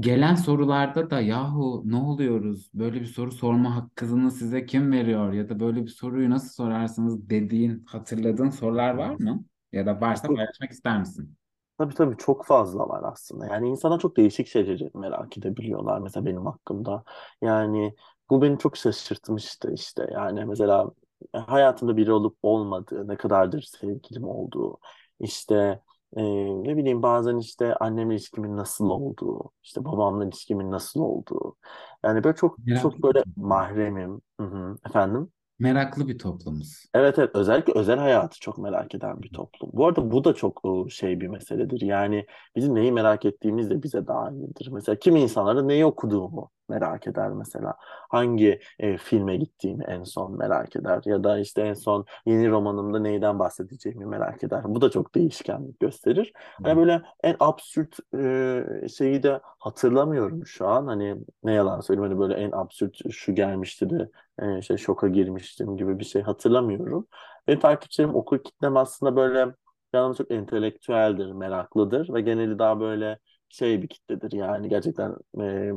gelen 0.00 0.34
sorularda 0.34 1.10
da 1.10 1.20
yahu 1.20 1.82
ne 1.86 1.96
oluyoruz? 1.96 2.70
Böyle 2.74 3.00
bir 3.00 3.06
soru 3.06 3.32
sorma 3.32 3.76
hakkını 3.76 4.30
size 4.30 4.66
kim 4.66 4.92
veriyor? 4.92 5.32
Ya 5.32 5.48
da 5.48 5.60
böyle 5.60 5.82
bir 5.82 5.88
soruyu 5.90 6.30
nasıl 6.30 6.48
sorarsınız 6.54 7.30
dediğin, 7.30 7.84
hatırladığın 7.86 8.50
sorular 8.50 8.94
var 8.94 9.14
mı? 9.18 9.44
Ya 9.72 9.86
da 9.86 10.00
varsa 10.00 10.28
paylaşmak 10.32 10.70
ister 10.72 10.98
misin? 10.98 11.36
Tabii 11.78 11.94
tabii 11.94 12.16
çok 12.16 12.44
fazla 12.46 12.88
var 12.88 13.12
aslında. 13.12 13.46
Yani 13.46 13.68
insanlar 13.68 13.98
çok 14.00 14.16
değişik 14.16 14.46
şeyleri 14.48 14.90
merak 14.94 15.38
edebiliyorlar 15.38 15.98
mesela 16.00 16.26
benim 16.26 16.46
hakkımda. 16.46 17.04
Yani 17.42 17.94
bu 18.30 18.42
beni 18.42 18.58
çok 18.58 18.76
şaşırtmıştı 18.76 19.72
işte. 19.74 20.08
Yani 20.12 20.44
mesela 20.44 20.90
e, 21.34 21.38
hayatımda 21.38 21.96
biri 21.96 22.12
olup 22.12 22.36
olmadığı, 22.42 23.08
ne 23.08 23.16
kadardır 23.16 23.62
sevgilim 23.62 24.24
olduğu, 24.24 24.78
işte 25.20 25.82
e, 26.16 26.22
ne 26.64 26.76
bileyim 26.76 27.02
bazen 27.02 27.36
işte 27.38 27.74
annemle 27.74 28.14
ilişkimin 28.14 28.56
nasıl 28.56 28.90
olduğu, 28.90 29.50
işte 29.62 29.84
babamla 29.84 30.24
ilişkimin 30.24 30.70
nasıl 30.70 31.00
olduğu. 31.00 31.56
Yani 32.04 32.24
böyle 32.24 32.36
çok 32.36 32.58
çok 32.74 32.98
Meraklı 32.98 33.04
bir 33.04 33.04
böyle 33.04 33.24
toplum. 33.24 33.34
mahremim. 33.36 34.20
Hı 34.40 34.46
hı. 34.46 34.76
Efendim? 34.86 35.32
Meraklı 35.58 36.08
bir 36.08 36.18
toplumuz. 36.18 36.84
Evet 36.94 37.18
evet 37.18 37.30
özellikle 37.34 37.72
özel 37.76 37.98
hayatı 37.98 38.40
çok 38.40 38.58
merak 38.58 38.94
eden 38.94 39.22
bir 39.22 39.32
toplum. 39.32 39.70
Bu 39.72 39.86
arada 39.86 40.10
bu 40.10 40.24
da 40.24 40.34
çok 40.34 40.62
şey 40.90 41.20
bir 41.20 41.28
meseledir. 41.28 41.80
Yani 41.80 42.26
bizim 42.56 42.74
neyi 42.74 42.92
merak 42.92 43.24
ettiğimiz 43.24 43.70
de 43.70 43.82
bize 43.82 44.06
dahildir. 44.06 44.68
Mesela 44.72 44.98
kimi 44.98 45.20
insanlar 45.20 45.56
da 45.56 45.62
neyi 45.62 45.84
okuduğumu 45.84 46.50
merak 46.68 47.06
eder 47.06 47.30
mesela. 47.30 47.74
Hangi 48.10 48.60
e, 48.78 48.96
filme 48.98 49.36
gittiğimi 49.36 49.84
en 49.84 50.02
son 50.02 50.38
merak 50.38 50.76
eder. 50.76 51.02
Ya 51.04 51.24
da 51.24 51.38
işte 51.38 51.62
en 51.62 51.74
son 51.74 52.04
yeni 52.26 52.50
romanımda 52.50 52.98
neyden 52.98 53.38
bahsedeceğimi 53.38 54.06
merak 54.06 54.44
eder. 54.44 54.62
Bu 54.64 54.80
da 54.80 54.90
çok 54.90 55.14
değişkenlik 55.14 55.80
gösterir. 55.80 56.32
Hani 56.62 56.76
böyle 56.76 57.02
en 57.22 57.36
absürt 57.40 57.96
e, 58.14 58.88
şeyi 58.88 59.22
de 59.22 59.40
hatırlamıyorum 59.42 60.46
şu 60.46 60.68
an. 60.68 60.86
Hani 60.86 61.16
ne 61.44 61.52
yalan 61.52 61.80
söyleyeyim 61.80 62.10
hani 62.10 62.20
böyle 62.20 62.34
en 62.34 62.50
absürt 62.52 63.12
şu 63.12 63.34
gelmişti 63.34 63.90
de 63.90 64.08
e, 64.42 64.62
şey 64.62 64.76
şoka 64.76 65.08
girmiştim 65.08 65.76
gibi 65.76 65.98
bir 65.98 66.04
şey 66.04 66.22
hatırlamıyorum. 66.22 67.06
Benim 67.48 67.60
takipçilerim 67.60 68.14
okur 68.14 68.44
kitlem 68.44 68.76
aslında 68.76 69.16
böyle 69.16 69.54
yanım 69.92 70.12
çok 70.14 70.30
entelektüeldir, 70.30 71.32
meraklıdır 71.32 72.14
ve 72.14 72.20
geneli 72.20 72.58
daha 72.58 72.80
böyle 72.80 73.18
şey 73.48 73.82
bir 73.82 73.88
kitledir 73.88 74.32
yani 74.32 74.68
gerçekten 74.68 75.16
e, 75.40 75.72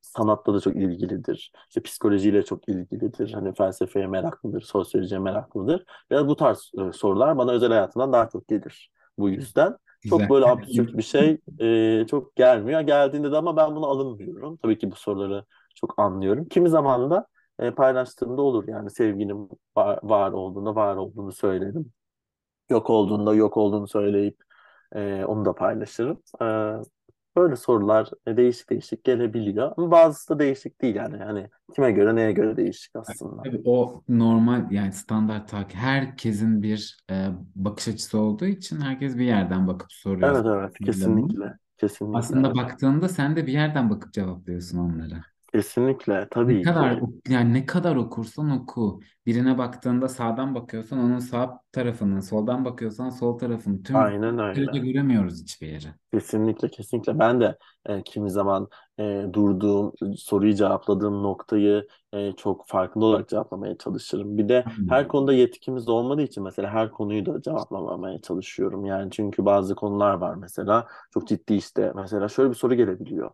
sanatla 0.00 0.54
da 0.54 0.60
çok 0.60 0.76
ilgilidir. 0.76 1.52
İşte 1.68 1.82
psikolojiyle 1.82 2.44
çok 2.44 2.68
ilgilidir. 2.68 3.32
Hani 3.32 3.54
felsefeye 3.54 4.06
meraklıdır, 4.06 4.60
sosyolojiye 4.60 5.20
meraklıdır. 5.20 5.84
Biraz 6.10 6.28
bu 6.28 6.36
tarz 6.36 6.72
e, 6.88 6.92
sorular 6.92 7.38
bana 7.38 7.52
özel 7.52 7.68
hayatımdan 7.68 8.12
daha 8.12 8.28
çok 8.28 8.48
gelir. 8.48 8.90
Bu 9.18 9.28
yüzden 9.30 9.76
çok 10.08 10.20
Güzel. 10.20 10.30
böyle 10.30 10.46
absürt 10.46 10.96
bir 10.96 11.02
şey 11.02 11.38
e, 11.60 12.06
çok 12.06 12.36
gelmiyor. 12.36 12.80
Geldiğinde 12.80 13.32
de 13.32 13.36
ama 13.36 13.56
ben 13.56 13.76
bunu 13.76 13.86
alınmıyorum. 13.86 14.56
Tabii 14.56 14.78
ki 14.78 14.90
bu 14.90 14.96
soruları 14.96 15.44
çok 15.74 15.98
anlıyorum. 15.98 16.44
Kimi 16.48 16.68
zaman 16.68 17.10
da 17.10 17.26
e, 17.58 17.70
paylaştığımda 17.70 18.42
olur. 18.42 18.68
Yani 18.68 18.90
sevgilim 18.90 19.48
var, 19.76 19.98
var 20.02 20.32
olduğunda 20.32 20.74
var 20.74 20.96
olduğunu 20.96 21.32
söylerim. 21.32 21.92
Yok 22.70 22.90
olduğunda 22.90 23.34
yok 23.34 23.56
olduğunu 23.56 23.88
söyleyip 23.88 24.42
e, 24.94 25.24
onu 25.24 25.44
da 25.44 25.54
paylaşırım. 25.54 26.22
E, 26.42 26.46
Böyle 27.36 27.56
sorular 27.56 28.10
e, 28.26 28.36
değişik 28.36 28.70
değişik 28.70 29.04
gelebiliyor. 29.04 29.72
Ama 29.76 29.90
bazısı 29.90 30.28
da 30.28 30.38
değişik 30.38 30.82
değil 30.82 30.94
yani. 30.94 31.16
Hani 31.16 31.48
kime 31.74 31.92
göre 31.92 32.16
neye 32.16 32.32
göre 32.32 32.56
değişik 32.56 32.96
aslında. 32.96 33.42
Tabii 33.44 33.62
o 33.64 34.02
normal 34.08 34.70
yani 34.72 34.92
standart 34.92 35.48
takip 35.48 35.76
herkesin 35.76 36.62
bir 36.62 36.98
e, 37.10 37.28
bakış 37.54 37.88
açısı 37.88 38.18
olduğu 38.18 38.46
için 38.46 38.80
herkes 38.80 39.16
bir 39.16 39.24
yerden 39.24 39.66
bakıp 39.66 39.92
soruyor 39.92 40.32
Evet 40.32 40.46
evet 40.46 40.78
kesinlikle. 40.86 41.58
Kesinlikle 41.76 42.18
Aslında 42.18 42.46
evet. 42.46 42.56
baktığında 42.56 43.08
sen 43.08 43.36
de 43.36 43.46
bir 43.46 43.52
yerden 43.52 43.90
bakıp 43.90 44.12
cevaplıyorsun 44.12 44.78
onlara. 44.78 45.24
Kesinlikle 45.52 46.28
Ne 46.46 46.60
tabii 46.60 46.62
kadar 46.62 47.00
ki. 47.00 47.06
yani 47.28 47.54
ne 47.54 47.66
kadar 47.66 47.96
okursan 47.96 48.50
oku. 48.50 49.00
Birine 49.26 49.58
baktığında 49.58 50.08
sağdan 50.08 50.54
bakıyorsan 50.54 50.98
onun 50.98 51.18
sağ 51.18 51.60
tarafını, 51.72 52.22
soldan 52.22 52.64
bakıyorsan 52.64 53.10
sol 53.10 53.38
tarafını. 53.38 53.82
Tüm 53.82 53.96
Aynen 53.96 54.38
öyle. 54.38 54.70
göremiyoruz 54.80 55.42
hiçbir 55.42 55.68
yeri. 55.68 55.94
Kesinlikle 56.12 56.68
kesinlikle 56.68 57.18
ben 57.18 57.40
de 57.40 57.58
e, 57.86 58.02
kimi 58.02 58.30
zaman 58.30 58.68
e, 58.98 59.24
durduğum 59.32 59.92
soruyu 60.16 60.54
cevapladığım 60.54 61.22
noktayı 61.22 61.88
e, 62.12 62.32
çok 62.32 62.68
farkında 62.68 63.04
olarak 63.06 63.28
cevaplamaya 63.28 63.78
çalışırım. 63.78 64.38
Bir 64.38 64.48
de 64.48 64.64
her 64.86 65.08
konuda 65.08 65.32
yetkimiz 65.32 65.88
olmadığı 65.88 66.22
için 66.22 66.42
mesela 66.44 66.70
her 66.70 66.90
konuyu 66.90 67.26
da 67.26 67.42
cevaplamamaya 67.42 68.20
çalışıyorum. 68.20 68.84
Yani 68.84 69.10
çünkü 69.10 69.44
bazı 69.44 69.74
konular 69.74 70.14
var 70.14 70.34
mesela 70.34 70.86
çok 71.14 71.28
ciddi 71.28 71.54
işte 71.54 71.92
mesela 71.96 72.28
şöyle 72.28 72.50
bir 72.50 72.54
soru 72.54 72.74
gelebiliyor. 72.74 73.30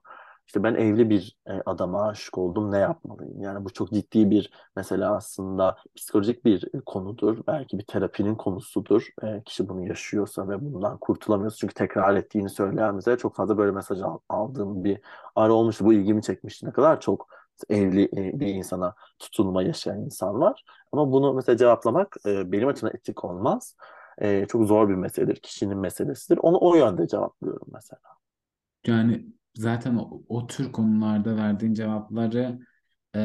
İşte 0.47 0.63
ben 0.63 0.75
evli 0.75 1.11
bir 1.11 1.37
e, 1.47 1.53
adama 1.67 2.09
aşık 2.09 2.39
oldum 2.39 2.73
ne 2.73 2.79
yapmalıyım? 2.79 3.41
Yani 3.41 3.65
bu 3.65 3.73
çok 3.73 3.91
ciddi 3.93 4.31
bir 4.31 4.51
mesela 4.77 5.17
aslında 5.17 5.77
psikolojik 5.97 6.45
bir 6.45 6.65
e, 6.75 6.81
konudur. 6.81 7.39
Belki 7.47 7.79
bir 7.79 7.85
terapinin 7.85 8.35
konusudur. 8.35 9.09
E, 9.23 9.43
kişi 9.45 9.69
bunu 9.69 9.87
yaşıyorsa 9.89 10.49
ve 10.49 10.61
bundan 10.75 10.99
kurtulamıyorsa. 10.99 11.57
Çünkü 11.57 11.75
tekrar 11.75 12.17
ettiğini 12.17 12.51
söyleyen 12.51 12.99
bize 12.99 13.17
çok 13.17 13.37
fazla 13.37 13.59
böyle 13.59 13.73
mesaj 13.73 14.01
al- 14.03 14.19
aldığım 14.29 14.85
bir 14.85 15.01
ara 15.37 15.53
olmuştu. 15.53 15.85
Bu 15.85 15.93
ilgimi 15.93 16.23
çekmişti. 16.23 16.67
Ne 16.67 16.73
kadar 16.73 17.01
çok 17.01 17.29
evli 17.69 18.05
e, 18.05 18.41
bir 18.41 18.47
insana 18.47 18.95
tutulma 19.19 19.63
yaşayan 19.63 20.01
insan 20.01 20.41
var. 20.41 20.65
Ama 20.93 21.13
bunu 21.13 21.35
mesela 21.35 21.57
cevaplamak 21.57 22.17
e, 22.27 22.53
benim 22.53 22.69
açımdan 22.69 22.97
etik 22.97 23.25
olmaz. 23.25 23.77
E, 24.19 24.47
çok 24.47 24.65
zor 24.67 24.89
bir 24.89 24.95
meseledir. 24.95 25.37
Kişinin 25.37 25.79
meselesidir. 25.79 26.39
Onu 26.43 26.59
o 26.61 26.75
yönde 26.75 27.09
cevaplıyorum 27.09 27.67
mesela. 27.73 28.01
Yani 28.87 29.27
zaten 29.55 29.97
o, 29.97 30.23
o 30.29 30.47
tür 30.47 30.73
konularda 30.73 31.37
verdiğin 31.37 31.75
cevapları 31.75 32.59
e, 33.17 33.21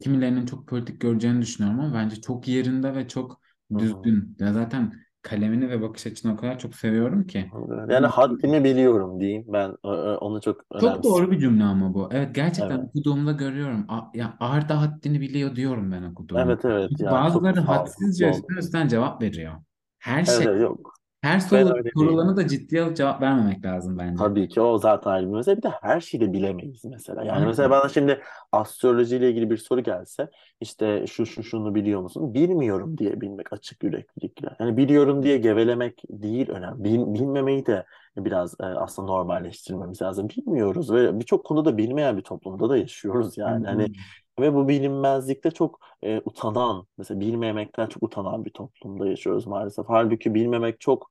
kimilerinin 0.00 0.46
çok 0.46 0.68
politik 0.68 1.00
göreceğini 1.00 1.42
düşünüyorum 1.42 1.80
ama 1.80 1.94
bence 1.94 2.20
çok 2.20 2.48
yerinde 2.48 2.94
ve 2.94 3.08
çok 3.08 3.40
düzgün. 3.78 4.36
Ya 4.40 4.52
zaten 4.52 4.92
kalemini 5.22 5.70
ve 5.70 5.82
bakış 5.82 6.06
açını 6.06 6.32
o 6.32 6.36
kadar 6.36 6.58
çok 6.58 6.74
seviyorum 6.74 7.26
ki. 7.26 7.52
Yani 7.88 8.06
haddimi 8.06 8.64
biliyorum 8.64 9.20
diyeyim. 9.20 9.44
Ben 9.48 9.68
e, 9.84 9.88
e, 9.88 9.92
onu 10.16 10.40
çok 10.40 10.64
Çok 10.76 11.02
doğru 11.02 11.30
bir 11.30 11.38
önemsiyorum. 11.38 11.40
cümle 11.40 11.64
ama 11.64 11.94
bu. 11.94 12.08
Evet 12.12 12.34
gerçekten 12.34 12.78
Evet. 12.78 12.88
okuduğumda 12.88 13.32
görüyorum. 13.32 13.84
A, 13.88 14.00
ya 14.14 14.36
Arda 14.40 14.80
haddini 14.80 15.20
biliyor 15.20 15.56
diyorum 15.56 15.92
ben 15.92 16.02
okuduğumda. 16.02 16.54
Evet 16.54 16.64
evet 16.64 16.90
Çünkü 16.90 17.02
ya 17.02 17.26
çok 17.32 17.42
bazıları 17.42 17.60
sağlıklı 17.66 18.04
hadsizce 18.06 18.32
üstten 18.58 18.88
cevap 18.88 19.22
veriyor. 19.22 19.54
Her 19.98 20.24
Evet 20.26 20.38
şey, 20.38 20.60
yok. 20.60 20.94
Her 21.22 21.40
Ben 21.52 21.66
soru, 21.66 21.68
öyle 21.68 21.94
değilim. 21.94 22.26
da 22.36 22.48
ciddiye 22.48 22.82
alıp 22.82 22.96
cevap 22.96 23.22
vermemek 23.22 23.64
lazım 23.64 23.98
bence. 23.98 24.24
Tabii 24.24 24.48
ki 24.48 24.60
o 24.60 24.78
zaten 24.78 25.10
ayrı 25.10 25.26
bir 25.28 25.32
mesele. 25.32 25.56
Bir 25.56 25.62
de 25.62 25.68
her 25.82 26.00
şeyi 26.00 26.20
de 26.20 26.32
bilemeyiz 26.32 26.84
mesela. 26.84 27.24
Yani 27.24 27.46
mesela 27.46 27.70
Aynen. 27.70 27.70
bana 27.70 27.88
şimdi 27.88 28.22
astrolojiyle 28.52 29.30
ilgili 29.30 29.50
bir 29.50 29.56
soru 29.56 29.80
gelse 29.82 30.30
işte 30.60 31.06
şu 31.06 31.26
şu 31.26 31.42
şunu 31.42 31.74
biliyor 31.74 32.00
musun? 32.02 32.34
Bilmiyorum 32.34 32.98
diye 32.98 33.20
bilmek 33.20 33.52
açık 33.52 33.82
yüreklilikle. 33.84 34.48
Yani 34.60 34.76
biliyorum 34.76 35.22
diye 35.22 35.38
gevelemek 35.38 36.02
değil 36.10 36.48
önemli. 36.50 36.84
Bil- 36.84 37.14
bilmemeyi 37.14 37.66
de 37.66 37.86
biraz 38.16 38.54
e, 38.60 38.64
aslında 38.64 39.12
normalleştirmemiz 39.12 40.02
lazım. 40.02 40.28
Bilmiyoruz 40.28 40.92
ve 40.92 41.20
birçok 41.20 41.46
konuda 41.46 41.78
bilmeyen 41.78 42.16
bir 42.16 42.22
toplumda 42.22 42.68
da 42.68 42.76
yaşıyoruz 42.76 43.38
yani. 43.38 43.66
Hani 43.66 43.86
Aynen. 43.86 44.06
Ve 44.42 44.54
bu 44.54 44.68
bilinmezlikte 44.68 45.50
çok 45.50 45.80
e, 46.04 46.20
utanan, 46.24 46.86
mesela 46.98 47.20
bilmemekten 47.20 47.86
çok 47.86 48.02
utanan 48.02 48.44
bir 48.44 48.50
toplumda 48.50 49.08
yaşıyoruz 49.08 49.46
maalesef. 49.46 49.86
Halbuki 49.88 50.34
bilmemek 50.34 50.80
çok 50.80 51.10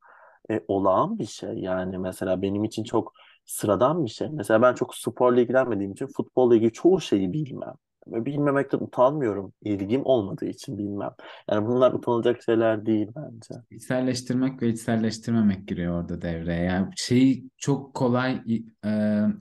e, 0.52 0.62
olağan 0.68 1.20
bir 1.20 1.26
şey. 1.26 1.50
Yani 1.54 1.98
mesela 1.98 2.42
benim 2.42 2.64
için 2.64 2.84
çok 2.84 3.14
sıradan 3.46 4.06
bir 4.06 4.10
şey. 4.10 4.30
Mesela 4.30 4.62
ben 4.62 4.74
çok 4.74 4.96
sporla 4.96 5.42
ilgilenmediğim 5.42 5.92
için 5.92 6.08
futbolla 6.08 6.56
ilgili 6.56 6.74
çoğu 6.74 7.02
şeyi 7.02 7.34
bilmem. 7.34 7.76
Bilmemekten 8.08 8.80
utanmıyorum. 8.80 9.54
İlgim 9.62 10.02
olmadığı 10.06 10.46
için 10.46 10.78
bilmem. 10.78 11.12
Yani 11.52 11.68
bunlar 11.68 11.94
utanılacak 11.94 12.44
şeyler 12.44 12.86
değil 12.86 13.08
bence. 13.16 13.62
İçselleştirmek 13.72 14.62
ve 14.62 14.70
içselleştirmemek 14.70 15.68
giriyor 15.68 16.02
orada 16.02 16.22
devreye. 16.22 16.64
Yani 16.64 16.88
şeyi 16.96 17.50
çok 17.58 17.94
kolay 17.94 18.42
e, 18.86 18.90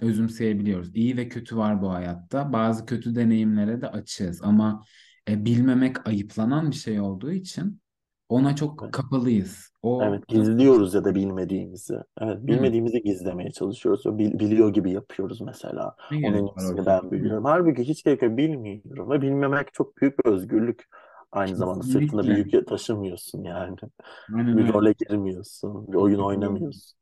özümseyebiliyoruz. 0.01 0.91
İyi 0.95 1.17
ve 1.17 1.29
kötü 1.29 1.57
var 1.57 1.83
bu 1.83 1.91
hayatta. 1.91 2.53
Bazı 2.53 2.87
kötü 2.87 3.15
deneyimlere 3.15 3.81
de 3.81 3.89
açığız 3.89 4.43
ama 4.43 4.85
e, 5.29 5.45
bilmemek 5.45 6.09
ayıplanan 6.09 6.71
bir 6.71 6.77
şey 6.77 7.01
olduğu 7.01 7.33
için 7.33 7.81
ona 8.31 8.57
çok 8.57 8.81
Evet, 8.83 8.95
kapalıyız. 8.95 9.73
O 9.83 10.01
Evet, 10.01 10.29
gizliyoruz 10.29 10.95
ya 10.95 11.05
da 11.05 11.15
bilmediğimizi. 11.15 11.95
Evet, 12.21 12.39
Aynen. 12.49 12.79
bilmediğimizi 12.79 13.03
gizlemeye 13.03 13.51
çalışıyoruz. 13.53 14.05
Bil- 14.19 14.39
biliyor 14.39 14.69
gibi 14.75 14.93
yapıyoruz 14.93 15.41
mesela. 15.41 15.97
Ne 16.11 16.21
Onun 16.23 16.43
gerek 16.43 16.57
var 16.57 16.65
iyisini 16.65 16.87
oysa 16.87 16.97
ki, 16.97 17.07
ben 17.07 17.11
biliyorum. 17.11 17.45
Halbuki 17.45 17.83
hiç 17.85 18.03
gerek 18.05 18.23
yok, 18.23 18.37
bilmiyorum. 18.37 19.11
Ve 19.11 19.23
bilmemek 19.23 19.75
çok 19.75 19.97
büyük 19.97 20.19
bir 20.19 20.31
özgürlük. 20.31 20.85
Aynı 21.33 21.57
zamanda 21.57 21.83
sırtında 21.85 22.27
bir 22.27 22.33
Kesinlikle. 22.33 22.53
yük 22.53 22.69
taşımıyorsun 22.69 23.43
yani. 23.45 23.77
Aynen 24.35 24.59
Bir 24.59 24.69
öyle. 24.69 24.75
role 24.75 24.93
girmiyorsun. 24.93 25.89
Bir 25.93 25.95
oyun 25.97 26.19
Katılıyorum. 26.19 26.21
oynamıyorsun. 26.21 26.99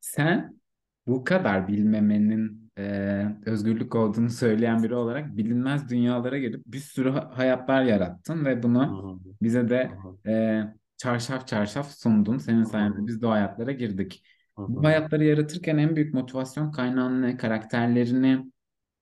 Sen 0.00 0.60
bu 1.06 1.24
kadar 1.24 1.68
bilmemenin 1.68 2.70
e, 2.78 3.26
özgürlük 3.46 3.94
olduğunu 3.94 4.30
söyleyen 4.30 4.82
biri 4.82 4.94
olarak 4.94 5.36
bilinmez 5.36 5.88
dünyalara 5.90 6.38
gelip 6.38 6.66
bir 6.66 6.78
sürü 6.78 7.10
ha- 7.10 7.30
hayatlar 7.34 7.82
yarattın 7.82 8.44
ve 8.44 8.62
bunu 8.62 9.02
bize 9.42 9.68
de 9.68 9.98
e, 10.26 10.62
çarşaf 10.96 11.46
çarşaf 11.46 11.90
sundun. 11.90 12.38
Senin 12.38 12.64
sayende 12.64 13.06
biz 13.06 13.22
de 13.22 13.26
o 13.26 13.30
hayatlara 13.30 13.72
girdik. 13.72 14.24
Bu 14.68 14.84
hayatları 14.84 15.24
yaratırken 15.24 15.78
en 15.78 15.96
büyük 15.96 16.14
motivasyon 16.14 16.70
kaynağın 16.70 17.22
ne? 17.22 17.36
Karakterlerini 17.36 18.52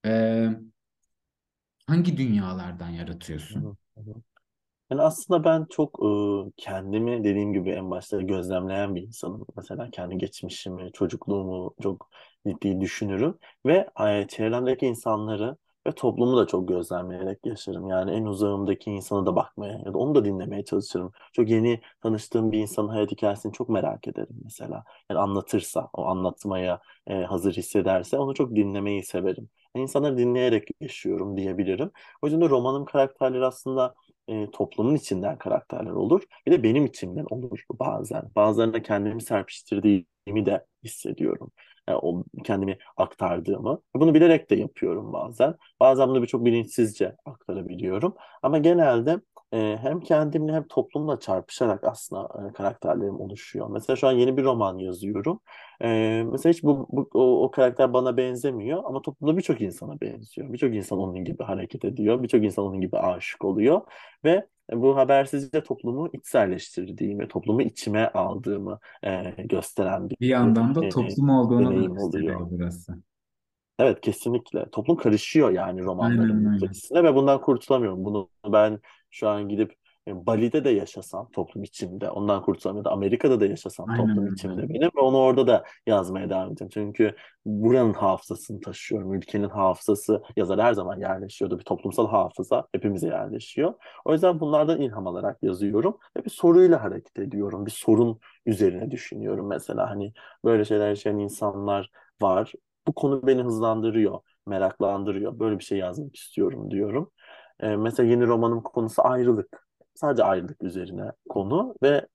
e, 0.05 0.49
hangi 1.87 2.17
dünyalardan 2.17 2.89
yaratıyorsun? 2.89 3.71
Yani 4.91 5.01
aslında 5.01 5.43
ben 5.43 5.65
çok 5.69 5.99
e, 6.47 6.51
kendimi 6.57 7.23
dediğim 7.23 7.53
gibi 7.53 7.69
en 7.71 7.91
başta 7.91 8.21
gözlemleyen 8.21 8.95
bir 8.95 9.01
insanım. 9.01 9.45
Mesela 9.57 9.89
kendi 9.91 10.17
geçmişimi, 10.17 10.91
çocukluğumu 10.91 11.75
çok 11.83 12.09
ciddi 12.47 12.81
düşünürüm. 12.81 13.37
Ve 13.65 13.89
e, 14.07 14.27
çevremdeki 14.27 14.85
insanları 14.87 15.57
ve 15.87 15.91
toplumu 15.91 16.37
da 16.37 16.47
çok 16.47 16.67
gözlemleyerek 16.67 17.45
yaşarım. 17.45 17.87
Yani 17.89 18.11
en 18.11 18.25
uzağımdaki 18.25 18.91
insana 18.91 19.25
da 19.25 19.35
bakmaya 19.35 19.73
ya 19.85 19.93
da 19.93 19.97
onu 19.97 20.15
da 20.15 20.25
dinlemeye 20.25 20.65
çalışırım. 20.65 21.11
Çok 21.33 21.49
yeni 21.49 21.81
tanıştığım 22.01 22.51
bir 22.51 22.59
insanın 22.59 22.87
hayat 22.89 23.11
hikayesini 23.11 23.53
çok 23.53 23.69
merak 23.69 24.07
ederim 24.07 24.35
mesela. 24.43 24.83
Yani 25.09 25.19
anlatırsa, 25.19 25.89
o 25.93 26.05
anlatmaya 26.05 26.81
e, 27.07 27.23
hazır 27.23 27.53
hissederse 27.53 28.17
onu 28.17 28.33
çok 28.33 28.55
dinlemeyi 28.55 29.03
severim. 29.03 29.49
Yani 29.75 29.83
insanları 29.83 30.17
dinleyerek 30.17 30.67
yaşıyorum 30.81 31.37
diyebilirim. 31.37 31.91
O 32.21 32.27
yüzden 32.27 32.41
de 32.41 32.49
romanın 32.49 32.85
karakterleri 32.85 33.45
aslında 33.45 33.95
e, 34.27 34.51
toplumun 34.51 34.95
içinden 34.95 35.37
karakterler 35.37 35.91
olur. 35.91 36.23
Bir 36.45 36.51
de 36.51 36.63
benim 36.63 36.85
içimden 36.85 37.25
olur 37.29 37.59
bazen. 37.79 38.23
Bazılarına 38.35 38.81
kendimi 38.81 39.21
serpiştirdiğimi 39.21 40.45
de 40.45 40.65
hissediyorum. 40.83 41.51
Yani 41.89 41.99
o 42.01 42.23
kendimi 42.43 42.77
aktardığımı. 42.97 43.81
Bunu 43.95 44.13
bilerek 44.13 44.49
de 44.49 44.55
yapıyorum 44.55 45.13
bazen. 45.13 45.55
Bazen 45.79 46.09
bunu 46.09 46.27
çok 46.27 46.45
bilinçsizce 46.45 47.15
aktarabiliyorum. 47.25 48.15
Ama 48.43 48.57
genelde 48.57 49.19
e, 49.53 49.77
hem 49.81 49.99
kendimle 49.99 50.53
hem 50.53 50.67
toplumla 50.67 51.19
çarpışarak 51.19 51.83
aslında 51.83 52.49
e, 52.49 52.53
karakterlerim 52.53 53.19
oluşuyor. 53.19 53.67
Mesela 53.69 53.95
şu 53.95 54.07
an 54.07 54.11
yeni 54.11 54.37
bir 54.37 54.43
roman 54.43 54.77
yazıyorum. 54.77 55.39
E, 55.81 56.23
mesela 56.31 56.53
hiç 56.53 56.63
bu, 56.63 56.87
bu 56.91 57.09
o, 57.13 57.43
o 57.43 57.51
karakter 57.51 57.93
bana 57.93 58.17
benzemiyor 58.17 58.83
ama 58.85 59.01
toplumda 59.01 59.37
birçok 59.37 59.61
insana 59.61 60.01
benziyor. 60.01 60.53
Birçok 60.53 60.75
insan 60.75 60.99
onun 60.99 61.25
gibi 61.25 61.43
hareket 61.43 61.85
ediyor. 61.85 62.23
Birçok 62.23 62.43
insan 62.43 62.65
onun 62.65 62.81
gibi 62.81 62.97
aşık 62.97 63.45
oluyor. 63.45 63.81
Ve 64.23 64.47
bu 64.73 64.97
habersizce 64.97 65.63
toplumu 65.63 66.09
içselleştirdiğimi, 66.13 67.27
toplumu 67.27 67.61
içime 67.61 68.07
aldığımı 68.07 68.79
e, 69.03 69.33
gösteren 69.37 70.09
bir 70.09 70.17
Bir 70.21 70.27
yandan 70.27 70.75
da 70.75 70.85
e, 70.85 70.89
toplum 70.89 71.29
olduğunu 71.29 71.95
da 71.97 72.01
oluyor. 72.01 72.47
burası. 72.51 72.95
Evet 73.79 74.01
kesinlikle. 74.01 74.69
Toplum 74.71 74.97
karışıyor 74.97 75.49
yani 75.49 75.81
öyle. 75.81 76.55
içerisinde 76.57 77.03
ve 77.03 77.15
bundan 77.15 77.41
kurtulamıyorum. 77.41 78.05
Bunu 78.05 78.29
ben 78.53 78.79
şu 79.15 79.29
an 79.29 79.49
gidip 79.49 79.75
e, 80.07 80.25
Bali'de 80.25 80.63
de 80.63 80.69
yaşasam 80.69 81.31
toplum 81.31 81.63
içimde 81.63 82.09
ondan 82.09 82.41
kurtulamıyorum. 82.41 82.85
Ya 82.87 82.91
da 82.91 82.95
Amerika'da 82.95 83.39
da 83.39 83.45
yaşasam 83.45 83.89
Aynen 83.89 84.07
toplum 84.07 84.23
öyle. 84.23 84.33
içimde 84.33 84.69
benim 84.69 84.89
ve 84.97 85.01
onu 85.01 85.17
orada 85.17 85.47
da 85.47 85.63
yazmaya 85.87 86.29
devam 86.29 86.47
edeceğim. 86.47 86.69
Çünkü 86.73 87.15
buranın 87.45 87.93
hafızasını 87.93 88.61
taşıyorum. 88.61 89.13
Ülkenin 89.13 89.49
hafızası 89.49 90.23
yazar 90.35 90.61
her 90.61 90.73
zaman 90.73 90.99
yerleşiyordu. 90.99 91.59
Bir 91.59 91.63
toplumsal 91.63 92.07
hafıza 92.07 92.67
hepimize 92.71 93.07
yerleşiyor. 93.07 93.73
O 94.05 94.13
yüzden 94.13 94.39
bunlardan 94.39 94.81
ilham 94.81 95.07
alarak 95.07 95.43
yazıyorum 95.43 95.97
ve 96.17 96.25
bir 96.25 96.29
soruyla 96.29 96.83
hareket 96.83 97.19
ediyorum. 97.19 97.65
Bir 97.65 97.71
sorun 97.71 98.19
üzerine 98.45 98.91
düşünüyorum 98.91 99.47
mesela. 99.47 99.89
Hani 99.89 100.13
böyle 100.45 100.65
şeyler 100.65 100.89
yaşayan 100.89 101.19
insanlar 101.19 101.89
var. 102.21 102.53
Bu 102.87 102.93
konu 102.93 103.27
beni 103.27 103.41
hızlandırıyor, 103.41 104.19
meraklandırıyor. 104.45 105.39
Böyle 105.39 105.59
bir 105.59 105.63
şey 105.63 105.77
yazmak 105.77 106.15
istiyorum 106.15 106.71
diyorum. 106.71 107.11
E, 107.59 107.75
mesela 107.75 108.09
yeni 108.09 108.27
romanım 108.27 108.61
konusu 108.63 109.07
ayrılık. 109.07 109.67
Sadece 109.95 110.23
ayrılık 110.23 110.63
üzerine 110.63 111.11
konu 111.29 111.75
ve 111.83 112.07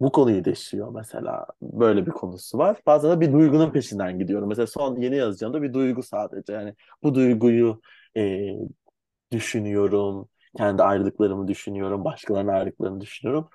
bu 0.00 0.12
konuyu 0.12 0.44
deşiyor 0.44 0.92
mesela. 0.94 1.46
Böyle 1.62 2.06
bir 2.06 2.10
konusu 2.10 2.58
var. 2.58 2.78
Bazen 2.86 3.10
de 3.12 3.20
bir 3.20 3.32
duygunun 3.32 3.70
peşinden 3.72 4.18
gidiyorum. 4.18 4.48
Mesela 4.48 4.66
son 4.66 4.96
yeni 4.96 5.16
yazacağımda 5.16 5.62
bir 5.62 5.72
duygu 5.74 6.02
sadece. 6.02 6.52
Yani 6.52 6.74
bu 7.02 7.14
duyguyu 7.14 7.80
e, 8.16 8.50
düşünüyorum. 9.32 10.28
Kendi 10.56 10.82
ayrılıklarımı 10.82 11.48
düşünüyorum. 11.48 12.04
Başkalarının 12.04 12.52
ayrılıklarını 12.52 13.00
düşünüyorum. 13.00 13.48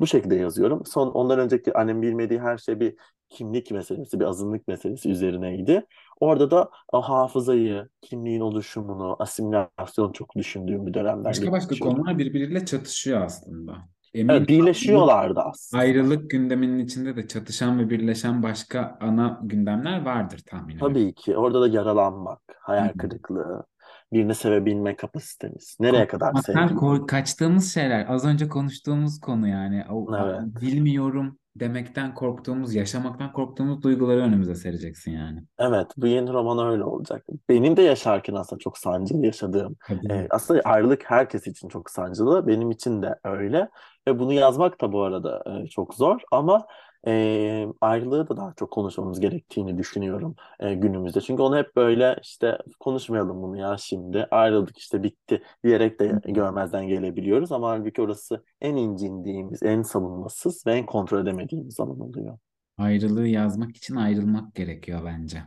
Bu 0.00 0.06
şekilde 0.06 0.34
yazıyorum. 0.36 0.86
Son 0.86 1.08
ondan 1.08 1.38
önceki 1.38 1.74
annem 1.74 2.02
bilmediği 2.02 2.40
her 2.40 2.58
şey 2.58 2.80
bir 2.80 2.96
kimlik 3.28 3.70
meselesi, 3.70 4.20
bir 4.20 4.24
azınlık 4.24 4.68
meselesi 4.68 5.10
üzerineydi. 5.10 5.86
Orada 6.20 6.50
da 6.50 6.70
hafızayı, 6.92 7.88
kimliğin 8.02 8.40
oluşumunu, 8.40 9.16
asimilasyonu 9.18 10.12
çok 10.12 10.36
düşündüğüm 10.36 10.86
bir 10.86 10.94
dönemden 10.94 11.24
Başka 11.24 11.52
başka 11.52 11.78
konular 11.78 12.18
birbiriyle 12.18 12.66
çatışıyor 12.66 13.20
aslında. 13.20 13.72
Evet, 13.72 14.14
Eminim 14.14 14.46
ayrılık, 14.48 14.48
birleşiyorlardı 14.48 15.40
aslında. 15.40 15.82
ayrılık 15.82 16.30
gündeminin 16.30 16.78
içinde 16.78 17.16
de 17.16 17.28
çatışan 17.28 17.78
ve 17.78 17.90
birleşen 17.90 18.42
başka 18.42 18.98
ana 19.00 19.40
gündemler 19.42 20.04
vardır 20.04 20.42
tahmin 20.46 20.74
ediyorum. 20.74 20.92
Tabii 20.94 21.14
ki 21.14 21.36
orada 21.36 21.60
da 21.60 21.68
yaralanmak, 21.68 22.40
hayal 22.60 22.88
hı. 22.88 22.98
kırıklığı, 22.98 23.64
birini 24.12 24.34
sevebilme 24.34 24.96
kapasitemiz. 24.96 25.76
Nereye 25.80 26.06
kadar 26.06 26.32
kork- 26.76 27.08
kaçtığımız 27.08 27.74
şeyler. 27.74 28.06
Az 28.08 28.24
önce 28.24 28.48
konuştuğumuz 28.48 29.20
konu 29.20 29.48
yani. 29.48 29.84
O, 29.90 30.16
Evet. 30.16 30.40
bilmiyorum 30.60 31.38
demekten 31.56 32.14
korktuğumuz, 32.14 32.74
yaşamaktan 32.74 33.32
korktuğumuz 33.32 33.82
duyguları 33.82 34.20
önümüze 34.20 34.54
sereceksin 34.54 35.10
yani. 35.12 35.42
Evet, 35.58 35.86
bu 35.96 36.06
yeni 36.06 36.32
roman 36.32 36.72
öyle 36.72 36.84
olacak. 36.84 37.24
Benim 37.48 37.76
de 37.76 37.82
yaşarken 37.82 38.34
aslında 38.34 38.60
çok 38.60 38.78
sancılı 38.78 39.26
yaşadığım. 39.26 39.76
Tabii. 39.86 40.12
e, 40.12 40.26
aslında 40.30 40.60
ayrılık 40.60 41.10
herkes 41.10 41.46
için 41.46 41.68
çok 41.68 41.90
sancılı. 41.90 42.46
Benim 42.46 42.70
için 42.70 43.02
de 43.02 43.18
öyle. 43.24 43.68
Ve 44.08 44.18
bunu 44.18 44.32
yazmak 44.32 44.80
da 44.80 44.92
bu 44.92 45.02
arada 45.02 45.42
e, 45.46 45.66
çok 45.66 45.94
zor. 45.94 46.20
Ama 46.32 46.66
e, 47.06 47.66
ayrılığı 47.80 48.28
da 48.28 48.36
daha 48.36 48.52
çok 48.56 48.70
konuşmamız 48.70 49.20
gerektiğini 49.20 49.78
düşünüyorum 49.78 50.34
e, 50.60 50.74
günümüzde. 50.74 51.20
Çünkü 51.20 51.42
onu 51.42 51.56
hep 51.56 51.76
böyle 51.76 52.16
işte 52.22 52.58
konuşmayalım 52.80 53.42
bunu 53.42 53.56
ya 53.56 53.76
şimdi. 53.78 54.26
Ayrıldık 54.30 54.78
işte 54.78 55.02
bitti 55.02 55.42
diyerek 55.64 56.00
de 56.00 56.20
görmezden 56.24 56.88
gelebiliyoruz. 56.88 57.52
Ama 57.52 57.68
halbuki 57.70 58.02
orası 58.02 58.44
en 58.60 58.76
incindiğimiz, 58.76 59.62
en 59.62 59.82
savunmasız 59.82 60.66
ve 60.66 60.72
en 60.72 60.86
kontrol 60.86 61.22
edemediğimiz 61.22 61.74
zaman 61.74 62.00
oluyor. 62.00 62.38
Ayrılığı 62.78 63.26
yazmak 63.26 63.76
için 63.76 63.96
ayrılmak 63.96 64.54
gerekiyor 64.54 65.00
bence. 65.04 65.42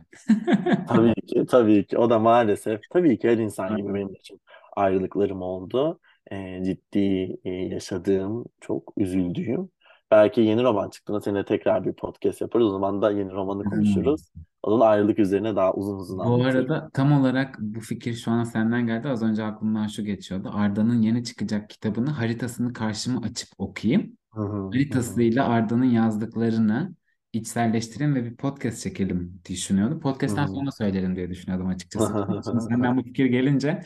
Tabii 0.88 1.14
ki, 1.14 1.46
tabii 1.46 1.86
ki. 1.86 1.98
O 1.98 2.10
da 2.10 2.18
maalesef, 2.18 2.80
tabii 2.90 3.18
ki 3.18 3.28
her 3.28 3.38
insan 3.38 3.76
gibi 3.76 3.94
benim 3.94 4.14
için 4.14 4.40
ayrılıklarım 4.76 5.42
oldu. 5.42 6.00
Ee, 6.32 6.62
ciddi 6.64 7.36
e, 7.44 7.50
yaşadığım, 7.50 8.44
çok 8.60 8.92
üzüldüğüm. 8.96 9.70
Belki 10.10 10.40
yeni 10.40 10.62
roman 10.62 10.90
çıktığında 10.90 11.20
seninle 11.20 11.44
tekrar 11.44 11.84
bir 11.84 11.92
podcast 11.92 12.40
yaparız. 12.40 12.66
O 12.66 12.70
zaman 12.70 13.02
da 13.02 13.10
yeni 13.10 13.30
romanı 13.32 13.64
konuşuruz. 13.64 14.32
Onun 14.62 14.80
ayrılık 14.80 15.18
üzerine 15.18 15.56
daha 15.56 15.74
uzun 15.74 15.98
uzun 15.98 16.18
Bu 16.18 16.22
anlatırım. 16.22 16.70
arada 16.70 16.90
tam 16.94 17.12
olarak 17.12 17.56
bu 17.60 17.80
fikir 17.80 18.14
şu 18.14 18.30
an 18.30 18.44
senden 18.44 18.86
geldi. 18.86 19.08
Az 19.08 19.22
önce 19.22 19.44
aklımdan 19.44 19.86
şu 19.86 20.04
geçiyordu. 20.04 20.50
Arda'nın 20.54 21.02
yeni 21.02 21.24
çıkacak 21.24 21.70
kitabını 21.70 22.10
haritasını 22.10 22.72
karşıma 22.72 23.20
açıp 23.20 23.48
okuyayım. 23.58 24.16
Hı 24.34 24.40
hı. 24.40 24.68
Haritasıyla 24.70 25.48
Arda'nın 25.48 25.84
yazdıklarını 25.84 26.94
içselleştirelim 27.32 28.14
ve 28.14 28.24
bir 28.24 28.36
podcast 28.36 28.82
çekelim 28.82 29.40
diye 29.44 29.56
düşünüyordum. 29.56 30.00
Podcast'ten 30.00 30.46
Hı 30.46 30.52
sonra 30.52 30.70
söylerim 30.70 31.16
diye 31.16 31.30
düşünüyordum 31.30 31.68
açıkçası. 31.68 32.26
Şimdi 32.44 32.60
senden 32.60 32.96
bu 32.96 33.02
fikir 33.02 33.26
gelince 33.26 33.82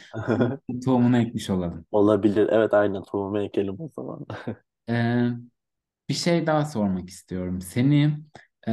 tohumunu 0.85 1.17
ekmiş 1.19 1.51
olalım. 1.51 1.85
Olabilir. 1.93 2.49
Evet 2.53 2.75
aynen 2.75 3.03
tohumu 3.03 3.39
ekelim 3.41 3.77
o 3.81 3.89
zaman. 3.97 4.27
Ee, 4.89 5.29
bir 6.13 6.17
şey 6.17 6.47
daha 6.47 6.65
sormak 6.65 7.09
istiyorum. 7.09 7.61
Seni 7.61 8.19
e, 8.69 8.73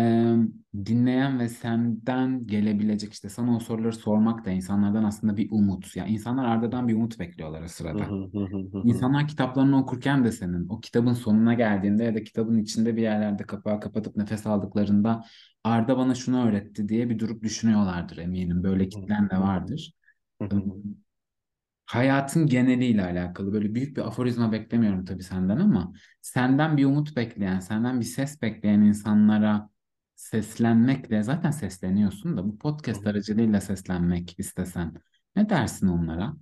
dinleyen 0.85 1.39
ve 1.39 1.49
senden 1.49 2.47
gelebilecek 2.47 3.13
işte 3.13 3.29
sana 3.29 3.55
o 3.55 3.59
soruları 3.59 3.93
sormak 3.93 4.45
da 4.45 4.51
insanlardan 4.51 5.03
aslında 5.03 5.37
bir 5.37 5.51
umut. 5.51 5.95
Yani 5.95 6.11
insanlar 6.11 6.45
Arda'dan 6.45 6.87
bir 6.87 6.95
umut 6.95 7.19
bekliyorlar 7.19 7.61
o 7.61 7.67
sırada. 7.67 8.15
İnsanlar 8.83 9.27
kitaplarını 9.27 9.79
okurken 9.79 10.25
de 10.25 10.31
senin 10.31 10.69
o 10.69 10.79
kitabın 10.81 11.13
sonuna 11.13 11.53
geldiğinde 11.53 12.03
ya 12.03 12.15
da 12.15 12.23
kitabın 12.23 12.57
içinde 12.57 12.95
bir 12.95 13.01
yerlerde 13.01 13.43
kapağı 13.43 13.79
kapatıp 13.79 14.15
nefes 14.17 14.47
aldıklarında 14.47 15.23
Arda 15.63 15.97
bana 15.97 16.15
şunu 16.15 16.47
öğretti 16.49 16.89
diye 16.89 17.09
bir 17.09 17.19
durup 17.19 17.43
düşünüyorlardır 17.43 18.17
eminim. 18.17 18.63
Böyle 18.63 18.89
kitlen 18.89 19.29
de 19.29 19.37
vardır. 19.37 19.93
Hayatın 21.89 22.47
geneliyle 22.47 23.03
alakalı. 23.03 23.53
Böyle 23.53 23.75
büyük 23.75 23.97
bir 23.97 24.07
aforizma 24.07 24.51
beklemiyorum 24.51 25.05
tabii 25.05 25.23
senden 25.23 25.57
ama 25.57 25.93
senden 26.21 26.77
bir 26.77 26.85
umut 26.85 27.15
bekleyen, 27.15 27.59
senden 27.59 27.99
bir 27.99 28.05
ses 28.05 28.41
bekleyen 28.41 28.81
insanlara 28.81 29.69
seslenmekle 30.15 31.23
zaten 31.23 31.51
sesleniyorsun 31.51 32.37
da 32.37 32.43
bu 32.43 32.57
podcast 32.57 33.07
aracılığıyla 33.07 33.61
seslenmek 33.61 34.39
istesen 34.39 34.93
ne 35.35 35.49
dersin 35.49 35.87
onlara? 35.87 36.33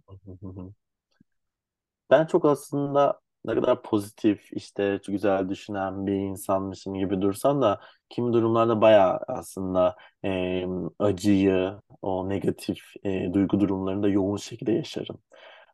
Ben 2.10 2.26
çok 2.26 2.46
aslında 2.46 3.20
ne 3.48 3.56
kadar 3.56 3.82
pozitif, 3.84 4.54
işte 4.54 5.00
güzel 5.08 5.50
düşünen 5.50 6.08
bir 6.08 6.14
insanmışım 6.14 6.94
gibi 6.96 7.22
dursam 7.22 7.62
da 7.62 7.82
kimi 8.10 8.34
durumlarda 8.34 8.82
bayağı 8.82 9.20
aslında 9.28 9.96
e, 10.26 10.66
acıyı, 11.00 11.74
o 12.02 12.30
negatif 12.30 12.80
e, 13.04 13.34
duygu 13.34 13.60
durumlarını 13.60 14.04
da 14.04 14.08
yoğun 14.10 14.38
şekilde 14.38 14.72
yaşarım. 14.72 15.20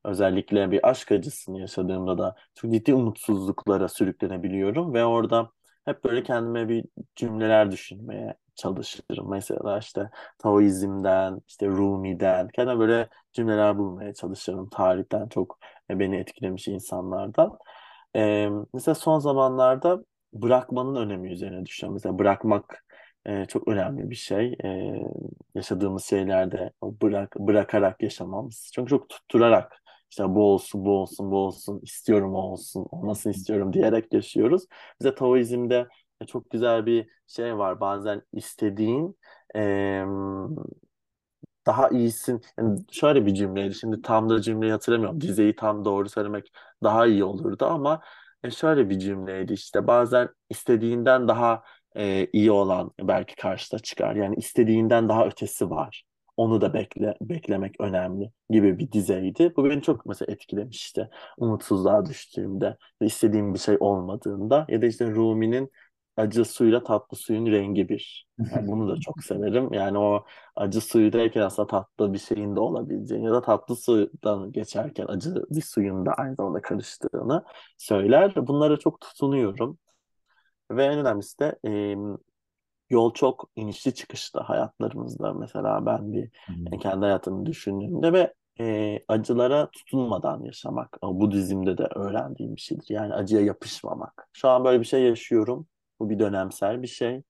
Özellikle 0.06 0.72
bir 0.72 0.90
aşk 0.90 1.12
acısını 1.12 1.60
yaşadığımda 1.60 2.18
da 2.18 2.36
çok 2.56 2.72
ciddi 2.72 2.94
umutsuzluklara 2.94 3.88
sürüklenebiliyorum 3.88 4.94
ve 4.94 5.06
orada 5.06 5.52
hep 5.86 6.04
böyle 6.04 6.24
kendime 6.24 6.70
bir 6.70 6.86
cümleler 7.16 7.72
düşünmeye 7.72 8.36
çalışırım. 8.56 9.30
Mesela 9.30 9.78
işte 9.80 10.10
Taoizm'den, 10.38 11.42
işte 11.48 11.68
Rumi'den 11.68 12.48
kendime 12.48 12.80
böyle 12.80 13.10
cümleler 13.34 13.78
bulmaya 13.78 14.14
çalışırım. 14.14 14.70
Tarihten 14.70 15.28
çok 15.30 15.60
beni 15.90 16.18
etkilemiş 16.18 16.68
insanlardan. 16.68 17.58
Ee, 18.16 18.50
mesela 18.74 18.96
son 18.96 19.20
zamanlarda 19.20 20.04
bırakmanın 20.34 20.96
önemi 20.96 21.32
üzerine 21.32 21.66
düşünüyorum. 21.66 21.94
Mesela 21.94 22.20
bırakmak 22.20 22.86
e, 23.26 23.46
çok 23.46 23.68
önemli 23.68 24.10
bir 24.10 24.16
şey. 24.16 24.54
Ee, 24.64 25.02
yaşadığımız 25.56 26.06
şeylerde 26.06 26.72
o 26.82 26.96
bırak 27.02 27.36
bırakarak 27.40 28.04
yaşamamız. 28.04 28.72
Çünkü 28.76 28.90
çok 28.90 29.10
tutturarak 29.10 29.84
işte 30.12 30.24
bu 30.36 30.44
olsun, 30.54 30.86
bu 30.86 30.92
olsun, 30.92 31.32
bu 31.32 31.38
olsun, 31.38 31.80
istiyorum 31.84 32.36
o 32.36 32.40
olsun, 32.40 32.88
olmasını 32.92 33.34
istiyorum 33.34 33.74
diyerek 33.74 34.14
yaşıyoruz. 34.14 34.64
Bize 35.02 35.16
Taoizm'de 35.16 35.88
çok 36.28 36.50
güzel 36.52 36.86
bir 36.86 37.08
şey 37.28 37.58
var. 37.58 37.80
Bazen 37.80 38.22
istediğin 38.34 39.18
e, 39.56 40.04
daha 41.66 41.90
iyisin. 41.90 42.42
Yani 42.58 42.80
şöyle 42.92 43.26
bir 43.26 43.34
cümleydi. 43.34 43.76
Şimdi 43.76 44.02
tam 44.02 44.30
da 44.30 44.42
cümleyi 44.42 44.72
hatırlamıyorum. 44.72 45.22
Dizeyi 45.22 45.56
tam 45.56 45.86
doğru 45.86 46.10
söylemek 46.10 46.52
daha 46.84 47.06
iyi 47.08 47.24
olurdu 47.24 47.66
ama 47.66 48.02
e, 48.44 48.52
şöyle 48.52 48.90
bir 48.90 49.00
cümleydi 49.00 49.54
işte. 49.54 49.88
Bazen 49.88 50.30
istediğinden 50.50 51.28
daha 51.28 51.64
e, 51.96 52.28
iyi 52.34 52.52
olan 52.52 52.92
belki 53.02 53.36
karşıda 53.36 53.80
çıkar. 53.80 54.16
Yani 54.16 54.36
istediğinden 54.36 55.10
daha 55.10 55.26
ötesi 55.26 55.70
var. 55.70 56.04
Onu 56.38 56.62
da 56.62 56.74
bekle, 56.74 57.16
beklemek 57.22 57.76
önemli 57.82 58.32
gibi 58.50 58.80
bir 58.80 58.92
dizeydi. 58.92 59.54
Bu 59.58 59.66
beni 59.66 59.82
çok 59.82 60.06
mesela 60.06 60.34
etkilemişti. 60.34 61.10
Umutsuzluğa 61.38 62.06
düştüğümde, 62.06 62.78
istediğim 63.02 63.54
bir 63.54 63.60
şey 63.60 63.78
olmadığında 63.80 64.66
ya 64.70 64.82
da 64.82 64.86
işte 64.86 65.12
Rumi'nin 65.12 65.72
acı 66.18 66.46
suyla 66.46 66.84
tatlı 66.84 67.18
suyun 67.18 67.46
rengi 67.46 67.90
bir. 67.90 68.28
Yani 68.52 68.68
bunu 68.68 68.90
da 68.90 68.98
çok 69.00 69.24
severim. 69.24 69.74
Yani 69.74 69.98
o 69.98 70.26
acı 70.56 70.82
suyudayken 70.82 71.42
aslında 71.42 71.68
tatlı 71.68 72.14
bir 72.14 72.18
şeyin 72.20 72.56
de 72.56 72.60
olabileceğini 72.60 73.26
ya 73.26 73.32
da 73.34 73.42
tatlı 73.42 73.76
sudan 73.76 74.52
geçerken 74.52 75.06
acı 75.08 75.36
bir 75.50 75.62
suyun 75.62 76.06
da 76.06 76.14
aynı 76.14 76.36
zamanda 76.36 76.62
karıştığını 76.62 77.44
söyler. 77.78 78.34
Bunlara 78.48 78.78
çok 78.78 79.02
tutunuyorum. 79.02 79.80
Ve 80.72 80.86
en 80.86 81.00
önemlisi 81.00 81.40
de 81.40 81.60
e, 81.68 81.96
yol 82.90 83.14
çok 83.14 83.50
inişli 83.56 83.96
çıkışlı 83.96 84.40
hayatlarımızda. 84.40 85.34
Mesela 85.34 85.86
ben 85.86 86.14
bir 86.14 86.30
Hmm. 86.48 86.74
e, 86.74 86.78
kendi 86.78 87.06
hayatımı 87.06 87.46
düşündüğümde 87.46 88.14
ve 88.14 88.34
e, 88.60 89.00
acılara 89.08 89.70
tutunmadan 89.72 90.44
yaşamak. 90.44 90.98
Budizm'de 91.04 91.78
de 91.78 91.84
öğrendiğim 91.96 92.56
bir 92.56 92.62
şeydir. 92.62 92.86
Yani 92.90 93.14
acıya 93.14 93.42
yapışmamak. 93.42 94.30
Şu 94.34 94.50
an 94.50 94.64
böyle 94.66 94.80
bir 94.80 94.86
şey 94.86 95.04
yaşıyorum. 95.04 95.68
Bu 96.00 96.10
bir 96.10 96.20
dönemsel 96.20 96.82
bir 96.82 96.88
şey. 96.88 97.24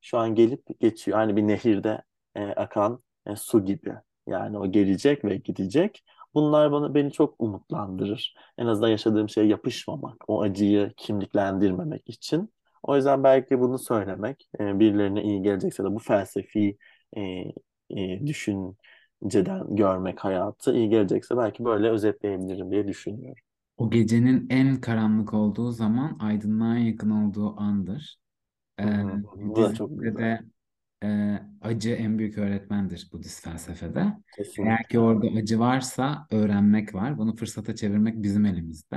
Şu 0.00 0.18
an 0.18 0.34
gelip 0.34 0.80
geçiyor. 0.80 1.18
Hani 1.18 1.36
bir 1.36 1.42
nehirde 1.42 2.02
e, 2.34 2.42
akan 2.46 3.02
e, 3.26 3.36
su 3.36 3.64
gibi. 3.64 3.94
Yani 4.26 4.58
o 4.58 4.72
gelecek 4.72 5.24
ve 5.24 5.36
gidecek. 5.36 6.04
Bunlar 6.34 6.72
bana 6.72 6.94
beni 6.94 7.12
çok 7.12 7.34
umutlandırır. 7.38 8.34
En 8.58 8.66
azından 8.66 8.88
yaşadığım 8.88 9.28
şeye 9.28 9.46
yapışmamak, 9.46 10.24
o 10.28 10.42
acıyı 10.42 10.92
kimliklendirmemek 10.96 12.08
için. 12.08 12.52
O 12.82 12.96
yüzden 12.96 13.24
belki 13.24 13.60
bunu 13.60 13.78
söylemek 13.78 14.48
e, 14.60 14.78
birilerine 14.80 15.22
iyi 15.22 15.42
gelecekse 15.42 15.84
de 15.84 15.94
bu 15.94 15.98
felsefi 15.98 16.76
e, 17.16 17.20
e, 17.90 18.26
düşünceden 18.26 19.76
görmek 19.76 20.24
hayatı 20.24 20.74
iyi 20.76 20.88
gelecekse 20.88 21.36
belki 21.36 21.64
böyle 21.64 21.90
özetleyebilirim 21.90 22.70
diye 22.70 22.88
düşünüyorum. 22.88 23.42
O 23.80 23.90
gecenin 23.90 24.46
en 24.50 24.80
karanlık 24.80 25.34
olduğu 25.34 25.70
zaman 25.72 26.16
aydınlığa 26.20 26.76
yakın 26.76 27.10
olduğu 27.10 27.60
andır. 27.60 28.16
Ee. 28.80 28.84
Bu 29.36 29.56
da 29.56 29.74
çok 29.74 30.00
güzel. 30.00 30.16
de 30.18 30.40
e, 31.04 31.38
acı 31.60 31.90
en 31.90 32.18
büyük 32.18 32.38
öğretmendir 32.38 33.08
Budist 33.12 33.44
felsefede. 33.44 33.98
Eğer 33.98 34.12
ki 34.12 34.22
Kesinlikle. 34.36 34.98
orada 34.98 35.26
acı 35.26 35.58
varsa 35.58 36.26
öğrenmek 36.30 36.94
var. 36.94 37.18
Bunu 37.18 37.36
fırsata 37.36 37.74
çevirmek 37.74 38.22
bizim 38.22 38.46
elimizde. 38.46 38.96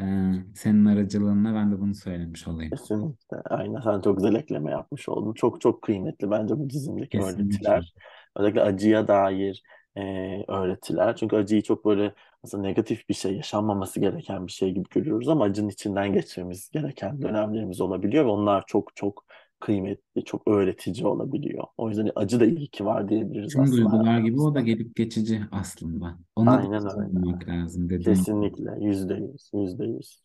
Ee, 0.00 0.32
senin 0.54 0.84
aracılığınla 0.84 1.54
ben 1.54 1.72
de 1.72 1.80
bunu 1.80 1.94
söylemiş 1.94 2.48
olayım. 2.48 2.70
Kesinlikle. 2.70 3.36
Aynen. 3.36 3.80
Sen 3.80 4.00
çok 4.00 4.16
güzel 4.16 4.34
ekleme 4.34 4.70
yapmış 4.70 5.08
oldun. 5.08 5.32
Çok 5.34 5.60
çok 5.60 5.82
kıymetli 5.82 6.30
bence 6.30 6.58
bu 6.58 6.70
dizimdeki 6.70 7.18
Kesinlikle. 7.18 7.42
öğretiler. 7.44 7.94
Özellikle 8.36 8.62
acıya 8.62 9.08
dair 9.08 9.62
e, 9.96 10.44
öğretiler. 10.48 11.16
Çünkü 11.16 11.36
acıyı 11.36 11.62
çok 11.62 11.84
böyle 11.84 12.14
aslında 12.44 12.62
negatif 12.62 13.08
bir 13.08 13.14
şey, 13.14 13.36
yaşanmaması 13.36 14.00
gereken 14.00 14.46
bir 14.46 14.52
şey 14.52 14.70
gibi 14.72 14.88
görüyoruz 14.90 15.28
ama 15.28 15.44
acının 15.44 15.68
içinden 15.68 16.12
geçmemiz 16.12 16.70
gereken 16.70 17.22
dönemlerimiz 17.22 17.80
olabiliyor 17.80 18.24
ve 18.24 18.28
onlar 18.28 18.64
çok 18.66 18.96
çok 18.96 19.24
kıymetli, 19.60 20.24
çok 20.24 20.48
öğretici 20.48 21.06
olabiliyor. 21.06 21.64
O 21.78 21.88
yüzden 21.88 22.10
acı 22.16 22.40
da 22.40 22.46
iyi 22.46 22.68
ki 22.68 22.84
var 22.84 23.08
diyebiliriz 23.08 23.52
Tüm 23.52 23.62
aslında 23.62 23.90
duygular 23.90 24.18
gibi 24.20 24.40
o 24.40 24.54
da 24.54 24.60
gelip 24.60 24.96
geçici 24.96 25.42
aslında. 25.52 26.18
Onu 26.36 26.50
da 26.50 26.58
Aynen 26.58 26.86
öyle. 27.00 27.12
sormak 27.12 27.48
lazım 27.48 27.90
dediğin. 27.90 28.04
Kesinlikle. 28.04 28.78
Yüzde 28.80 29.14
yüz. 29.14 29.50
Yüzde 29.54 29.84
yüz. 29.84 30.22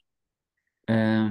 Ee, 0.89 1.27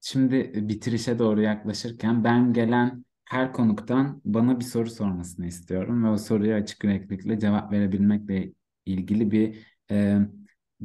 şimdi 0.00 0.52
bitirişe 0.68 1.18
doğru 1.18 1.40
yaklaşırken 1.42 2.24
ben 2.24 2.52
gelen 2.52 3.04
her 3.30 3.52
konuktan 3.52 4.22
bana 4.24 4.60
bir 4.60 4.64
soru 4.64 4.90
sormasını 4.90 5.46
istiyorum 5.46 6.04
ve 6.04 6.08
o 6.08 6.18
soruya 6.18 6.56
açık 6.56 6.84
yüreklilikle 6.84 7.38
cevap 7.38 7.72
verebilmekle 7.72 8.52
ilgili 8.86 9.30
bir 9.30 9.66
e, 9.90 10.18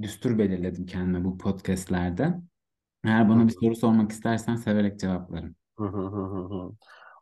düstur 0.02 0.38
belirledim 0.38 0.86
kendime 0.86 1.26
bu 1.26 1.38
podcastlerde. 1.38 2.36
Eğer 3.06 3.30
bana 3.30 3.48
bir 3.48 3.54
soru 3.62 3.76
sormak 3.76 4.12
istersen 4.12 4.56
severek 4.56 5.00
cevaplarım. 5.00 5.56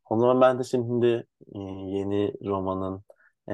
O 0.10 0.20
zaman 0.20 0.42
ben 0.42 0.60
de 0.60 0.64
şimdi 0.64 1.08
e, 1.56 1.60
yeni 1.60 2.34
romanın 2.46 3.04
e, 3.52 3.54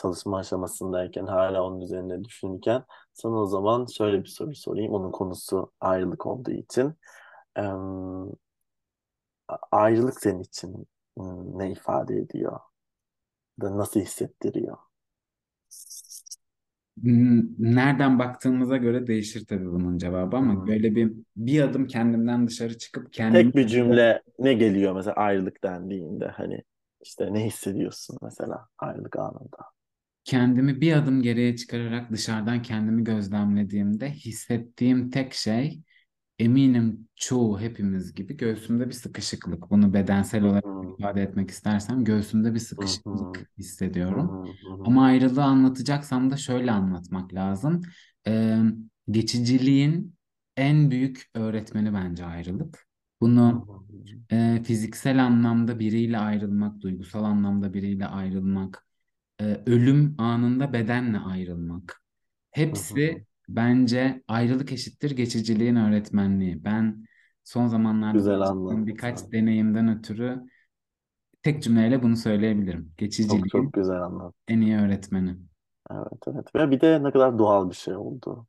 çalışma 0.00 0.38
aşamasındayken 0.38 1.26
hala 1.26 1.62
onun 1.64 1.80
üzerine 1.80 2.24
düşünürken 2.24 2.84
sana 3.12 3.34
o 3.36 3.46
zaman 3.46 3.86
şöyle 3.86 4.20
bir 4.24 4.28
soru 4.28 4.54
sorayım. 4.54 4.92
Onun 4.92 5.10
konusu 5.12 5.72
ayrılık 5.80 6.26
olduğu 6.26 6.50
için. 6.50 6.94
A- 7.56 8.26
ayrılık 9.72 10.20
senin 10.22 10.40
için 10.42 10.88
ne 11.58 11.72
ifade 11.72 12.16
ediyor? 12.16 12.60
Da 13.60 13.76
nasıl 13.78 14.00
hissettiriyor? 14.00 14.78
Nereden 17.58 18.18
baktığımıza 18.18 18.76
göre 18.76 19.06
değişir 19.06 19.46
tabii 19.46 19.64
bunun 19.72 19.98
cevabı 19.98 20.36
ama 20.36 20.66
hı. 20.66 20.66
böyle 20.66 20.94
bir 20.94 21.12
bir 21.36 21.60
adım 21.62 21.86
kendimden 21.86 22.46
dışarı 22.46 22.78
çıkıp 22.78 23.12
kendimi 23.12 23.52
Tek 23.52 23.54
bir 23.54 23.66
cümle 23.66 24.22
ne 24.38 24.54
geliyor 24.54 24.94
mesela 24.94 25.14
ayrılık 25.16 25.64
dendiğinde 25.64 26.26
hani 26.28 26.62
işte 27.00 27.32
ne 27.34 27.44
hissediyorsun 27.46 28.18
mesela 28.22 28.68
ayrılık 28.78 29.16
anında? 29.18 29.58
kendimi 30.24 30.80
bir 30.80 30.92
adım 30.92 31.22
geriye 31.22 31.56
çıkararak 31.56 32.12
dışarıdan 32.12 32.62
kendimi 32.62 33.04
gözlemlediğimde 33.04 34.10
hissettiğim 34.10 35.10
tek 35.10 35.34
şey 35.34 35.82
eminim 36.38 37.08
çoğu 37.16 37.60
hepimiz 37.60 38.14
gibi 38.14 38.36
göğsümde 38.36 38.86
bir 38.86 38.92
sıkışıklık. 38.92 39.70
Bunu 39.70 39.94
bedensel 39.94 40.44
olarak 40.44 40.64
ifade 40.98 41.22
etmek 41.22 41.50
istersem 41.50 42.04
göğsümde 42.04 42.54
bir 42.54 42.58
sıkışıklık 42.58 43.50
hissediyorum. 43.58 44.44
Ama 44.84 45.04
ayrılığı 45.04 45.44
anlatacaksam 45.44 46.30
da 46.30 46.36
şöyle 46.36 46.70
anlatmak 46.72 47.34
lazım. 47.34 47.82
Ee, 48.26 48.58
geçiciliğin 49.10 50.14
en 50.56 50.90
büyük 50.90 51.30
öğretmeni 51.34 51.94
bence 51.94 52.24
ayrılık. 52.24 52.86
Bunu 53.20 53.66
e, 54.30 54.62
fiziksel 54.64 55.24
anlamda 55.24 55.78
biriyle 55.78 56.18
ayrılmak, 56.18 56.80
duygusal 56.80 57.24
anlamda 57.24 57.74
biriyle 57.74 58.06
ayrılmak, 58.06 58.86
e, 59.40 59.44
ölüm 59.66 60.14
anında 60.18 60.72
bedenle 60.72 61.18
ayrılmak. 61.18 62.02
Hepsi 62.50 63.24
bence 63.48 64.22
ayrılık 64.28 64.72
eşittir 64.72 65.10
geçiciliğin 65.10 65.76
öğretmenliği. 65.76 66.64
Ben 66.64 67.06
son 67.44 67.66
zamanlarda 67.66 68.22
Güzel 68.22 68.40
birkaç 68.68 69.18
anlattın. 69.20 69.32
deneyimden 69.32 69.88
ötürü 69.98 70.42
tek 71.42 71.62
cümleyle 71.62 72.02
bunu 72.02 72.16
söyleyebilirim. 72.16 72.94
Çok 73.20 73.48
çok 73.48 73.72
Geçiciliğin 73.72 73.72
güzel 73.72 74.02
anlattın. 74.02 74.34
en 74.48 74.60
iyi 74.62 74.76
öğretmeni. 74.78 75.36
Evet 75.90 76.22
evet. 76.28 76.54
Ve 76.56 76.70
bir 76.70 76.80
de 76.80 77.02
ne 77.04 77.10
kadar 77.12 77.38
doğal 77.38 77.70
bir 77.70 77.74
şey 77.74 77.96
oldu. 77.96 78.46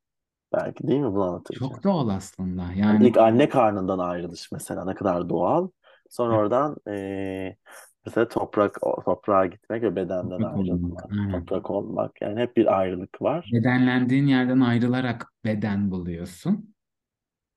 Belki 0.53 0.87
değil 0.87 0.99
mi 1.01 1.13
bunu 1.13 1.23
anlatırken? 1.23 1.77
Çok 1.77 1.83
doğal 1.83 2.09
aslında. 2.09 2.73
Hani 2.83 2.97
Yani 2.97 3.07
ilk 3.07 3.17
anne 3.17 3.49
karnından 3.49 3.99
ayrılış 3.99 4.51
mesela 4.51 4.85
ne 4.85 4.95
kadar 4.95 5.29
doğal. 5.29 5.69
Sonra 6.09 6.35
oradan 6.37 6.75
eee, 6.87 7.57
mesela 8.05 8.27
toprak 8.27 8.75
toprağa 9.05 9.45
gitmek 9.45 9.83
ve 9.83 9.95
bedenden 9.95 10.41
toprak 10.41 10.55
olmak. 10.55 10.79
ayrılmak, 10.81 11.11
Aynen. 11.11 11.29
toprak 11.31 11.69
olmak. 11.71 12.21
Yani 12.21 12.39
hep 12.39 12.57
bir 12.57 12.79
ayrılık 12.79 13.21
var. 13.21 13.53
Bedenlendiğin 13.53 14.27
yerden 14.27 14.59
ayrılarak 14.59 15.33
beden 15.45 15.91
buluyorsun. 15.91 16.75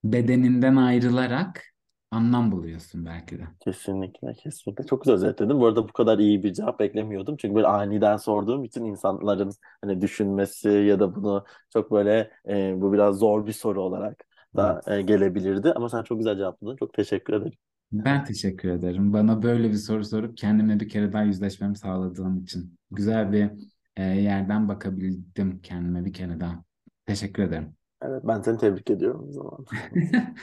Bedeninden 0.05 0.77
ayrılarak 0.77 1.65
anlam 2.11 2.53
buluyorsun 2.53 3.07
belki 3.07 3.39
de. 3.41 3.49
Kesinlikle, 3.61 4.33
kesinlikle. 4.35 4.87
Çok 4.87 5.03
güzel 5.03 5.15
özetledin. 5.15 5.61
Bu 5.61 5.67
arada 5.67 5.89
bu 5.89 5.93
kadar 5.93 6.19
iyi 6.19 6.43
bir 6.43 6.53
cevap 6.55 6.81
beklemiyordum. 6.81 7.37
Çünkü 7.37 7.55
böyle 7.55 7.67
aniden 7.67 8.17
sorduğum 8.17 8.65
için 8.65 8.85
insanların 8.85 9.53
hani 9.81 10.01
düşünmesi 10.01 10.69
ya 10.69 11.01
da 11.01 11.15
bunu 11.15 11.45
çok 11.73 11.91
böyle 11.93 12.31
e, 12.49 12.75
bu 12.81 12.93
biraz 12.93 13.19
zor 13.19 13.47
bir 13.47 13.53
soru 13.53 13.83
olarak 13.83 14.25
Evet. 14.55 14.77
da 14.77 14.83
e, 14.87 15.03
gelebilirdi. 15.03 15.73
Ama 15.73 15.89
sen 15.89 16.03
çok 16.03 16.19
güzel 16.19 16.37
cevapladın. 16.37 16.77
Çok 16.77 16.95
teşekkür 16.95 17.33
ederim. 17.35 17.53
Ben 17.93 18.25
teşekkür 18.25 18.69
ederim. 18.69 19.13
Bana 19.13 19.43
böyle 19.43 19.71
bir 19.71 19.75
soru 19.77 20.05
sorup 20.05 20.37
kendimle 20.37 20.81
bir 20.81 20.89
kere 20.89 21.13
daha 21.13 21.23
yüzleşmemi 21.23 21.77
sağladığın 21.77 22.43
için. 22.43 22.79
Güzel 22.91 23.33
bir 23.33 23.51
e, 23.97 24.03
yerden 24.03 24.69
bakabildim 24.69 25.61
kendime 25.63 26.05
bir 26.05 26.13
kere 26.13 26.41
daha. 26.41 26.65
Teşekkür 27.07 27.43
ederim. 27.43 27.77
Evet, 28.03 28.23
ben 28.25 28.41
seni 28.41 28.59
tebrik 28.59 28.91
ediyorum 28.91 29.29
o 29.29 29.33
zaman. 29.33 29.67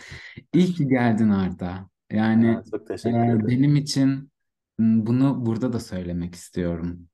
İyi 0.53 0.73
ki 0.73 0.87
geldin 0.87 1.29
Arda. 1.29 1.89
Yani 2.11 2.57
Aa, 2.57 2.63
çok 2.71 2.81
e, 2.81 2.85
teşekkür 2.85 3.17
ederim. 3.17 3.47
benim 3.47 3.75
için 3.75 4.31
bunu 4.79 5.45
burada 5.45 5.73
da 5.73 5.79
söylemek 5.79 6.35
istiyorum. 6.35 7.09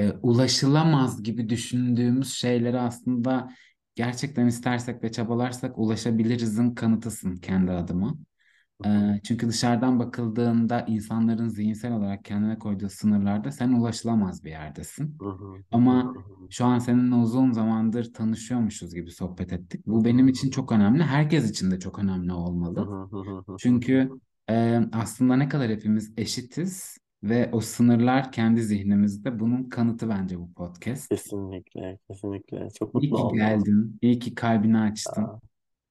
E, 0.00 0.10
ulaşılamaz 0.12 1.22
gibi 1.22 1.48
düşündüğümüz 1.48 2.32
şeylere 2.34 2.80
aslında 2.80 3.52
gerçekten 3.94 4.46
istersek 4.46 5.02
ve 5.04 5.12
çabalarsak 5.12 5.78
ulaşabilirizin 5.78 6.74
kanıtısın 6.74 7.36
kendi 7.36 7.72
adıma. 7.72 8.16
Çünkü 9.24 9.48
dışarıdan 9.48 9.98
bakıldığında 9.98 10.80
insanların 10.80 11.48
zihinsel 11.48 11.92
olarak 11.92 12.24
kendine 12.24 12.58
koyduğu 12.58 12.88
sınırlarda 12.88 13.50
sen 13.50 13.72
ulaşılamaz 13.72 14.44
bir 14.44 14.50
yerdesin. 14.50 15.18
Ama 15.72 16.14
şu 16.50 16.64
an 16.64 16.78
seninle 16.78 17.14
uzun 17.14 17.52
zamandır 17.52 18.12
tanışıyormuşuz 18.12 18.94
gibi 18.94 19.10
sohbet 19.10 19.52
ettik. 19.52 19.86
Bu 19.86 20.04
benim 20.04 20.28
için 20.28 20.50
çok 20.50 20.72
önemli. 20.72 21.02
Herkes 21.02 21.50
için 21.50 21.70
de 21.70 21.78
çok 21.78 21.98
önemli 21.98 22.32
olmalı. 22.32 23.08
Çünkü 23.58 24.10
e, 24.50 24.80
aslında 24.92 25.36
ne 25.36 25.48
kadar 25.48 25.70
hepimiz 25.70 26.12
eşitiz 26.16 26.98
ve 27.22 27.50
o 27.52 27.60
sınırlar 27.60 28.32
kendi 28.32 28.62
zihnimizde. 28.62 29.40
Bunun 29.40 29.68
kanıtı 29.68 30.08
bence 30.08 30.38
bu 30.38 30.52
podcast. 30.52 31.08
Kesinlikle, 31.08 31.98
kesinlikle. 32.08 32.68
Çok 32.78 33.02
İyi 33.02 33.10
mutlu 33.10 33.16
ki 33.16 33.22
oldum. 33.22 33.36
geldin. 33.36 33.98
İyi 34.02 34.18
ki 34.18 34.34
kalbini 34.34 34.78
açtın. 34.78 35.22
Aa, 35.22 35.40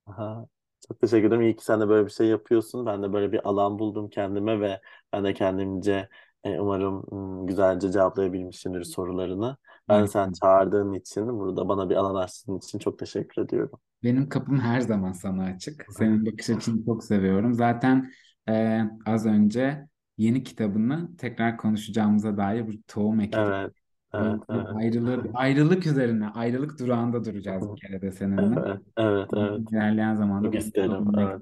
aha. 0.05 0.45
Çok 0.87 0.99
teşekkür 1.01 1.27
ederim. 1.27 1.41
İyi 1.41 1.55
ki 1.55 1.65
sen 1.65 1.81
de 1.81 1.89
böyle 1.89 2.05
bir 2.05 2.11
şey 2.11 2.27
yapıyorsun. 2.27 2.85
Ben 2.85 3.03
de 3.03 3.13
böyle 3.13 3.31
bir 3.31 3.49
alan 3.49 3.79
buldum 3.79 4.09
kendime 4.09 4.59
ve 4.61 4.81
ben 5.13 5.23
de 5.23 5.33
kendimce 5.33 6.09
e, 6.43 6.59
umarım 6.59 7.03
m, 7.41 7.45
güzelce 7.47 7.91
cevaplayabilmişimdir 7.91 8.83
sorularını. 8.83 9.57
Ben 9.89 10.05
sen 10.05 10.31
çağırdığın 10.31 10.93
için, 10.93 11.27
burada 11.39 11.69
bana 11.69 11.89
bir 11.89 11.95
alan 11.95 12.15
açtığın 12.15 12.57
için 12.57 12.79
çok 12.79 12.99
teşekkür 12.99 13.41
ediyorum. 13.41 13.79
Benim 14.03 14.29
kapım 14.29 14.59
her 14.59 14.81
zaman 14.81 15.11
sana 15.11 15.43
açık. 15.43 15.85
Senin 15.89 16.25
bakış 16.25 16.49
açını 16.49 16.85
çok 16.85 17.03
seviyorum. 17.03 17.53
Zaten 17.53 18.11
e, 18.49 18.81
az 19.05 19.25
önce 19.25 19.87
yeni 20.17 20.43
kitabını 20.43 21.17
tekrar 21.17 21.57
konuşacağımıza 21.57 22.37
dair 22.37 22.67
bir 22.67 22.81
tohum 22.87 23.19
ektim. 23.19 23.53
Evet, 23.53 23.73
evet, 24.13 24.39
yüzden 24.49 24.55
evet. 24.55 24.67
ayrılık, 24.75 25.25
ayrılık 25.33 25.87
üzerine, 25.87 26.27
ayrılık 26.27 26.79
durağında 26.79 27.25
duracağız 27.25 27.75
bir 27.75 27.81
kere 27.81 28.01
de 28.01 28.11
seninle. 28.11 28.59
Evet, 28.65 28.81
evet, 28.97 29.29
evet. 29.33 29.71
İlerleyen 29.71 30.15
zamanda 30.15 30.51
Çok 30.51 30.55
isterim. 30.55 31.19
Evet. 31.19 31.41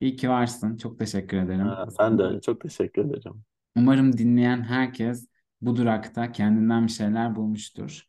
İyi 0.00 0.16
ki 0.16 0.28
varsın. 0.28 0.76
Çok 0.76 0.98
teşekkür 0.98 1.36
ederim. 1.36 1.66
Ha, 1.66 1.86
sen 1.98 2.18
de. 2.18 2.40
Çok 2.40 2.60
teşekkür 2.60 3.04
ederim. 3.04 3.44
Umarım 3.76 4.18
dinleyen 4.18 4.62
herkes 4.62 5.28
bu 5.60 5.76
durakta 5.76 6.32
kendinden 6.32 6.86
bir 6.86 6.92
şeyler 6.92 7.36
bulmuştur. 7.36 8.02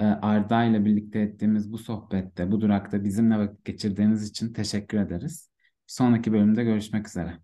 Ee, 0.00 0.04
Arda 0.04 0.64
ile 0.64 0.84
birlikte 0.84 1.20
ettiğimiz 1.20 1.72
bu 1.72 1.78
sohbette, 1.78 2.52
bu 2.52 2.60
durakta 2.60 3.04
bizimle 3.04 3.38
vakit 3.38 3.64
geçirdiğiniz 3.64 4.30
için 4.30 4.52
teşekkür 4.52 4.98
ederiz. 4.98 5.50
Sonraki 5.86 6.32
bölümde 6.32 6.64
görüşmek 6.64 7.08
üzere. 7.08 7.38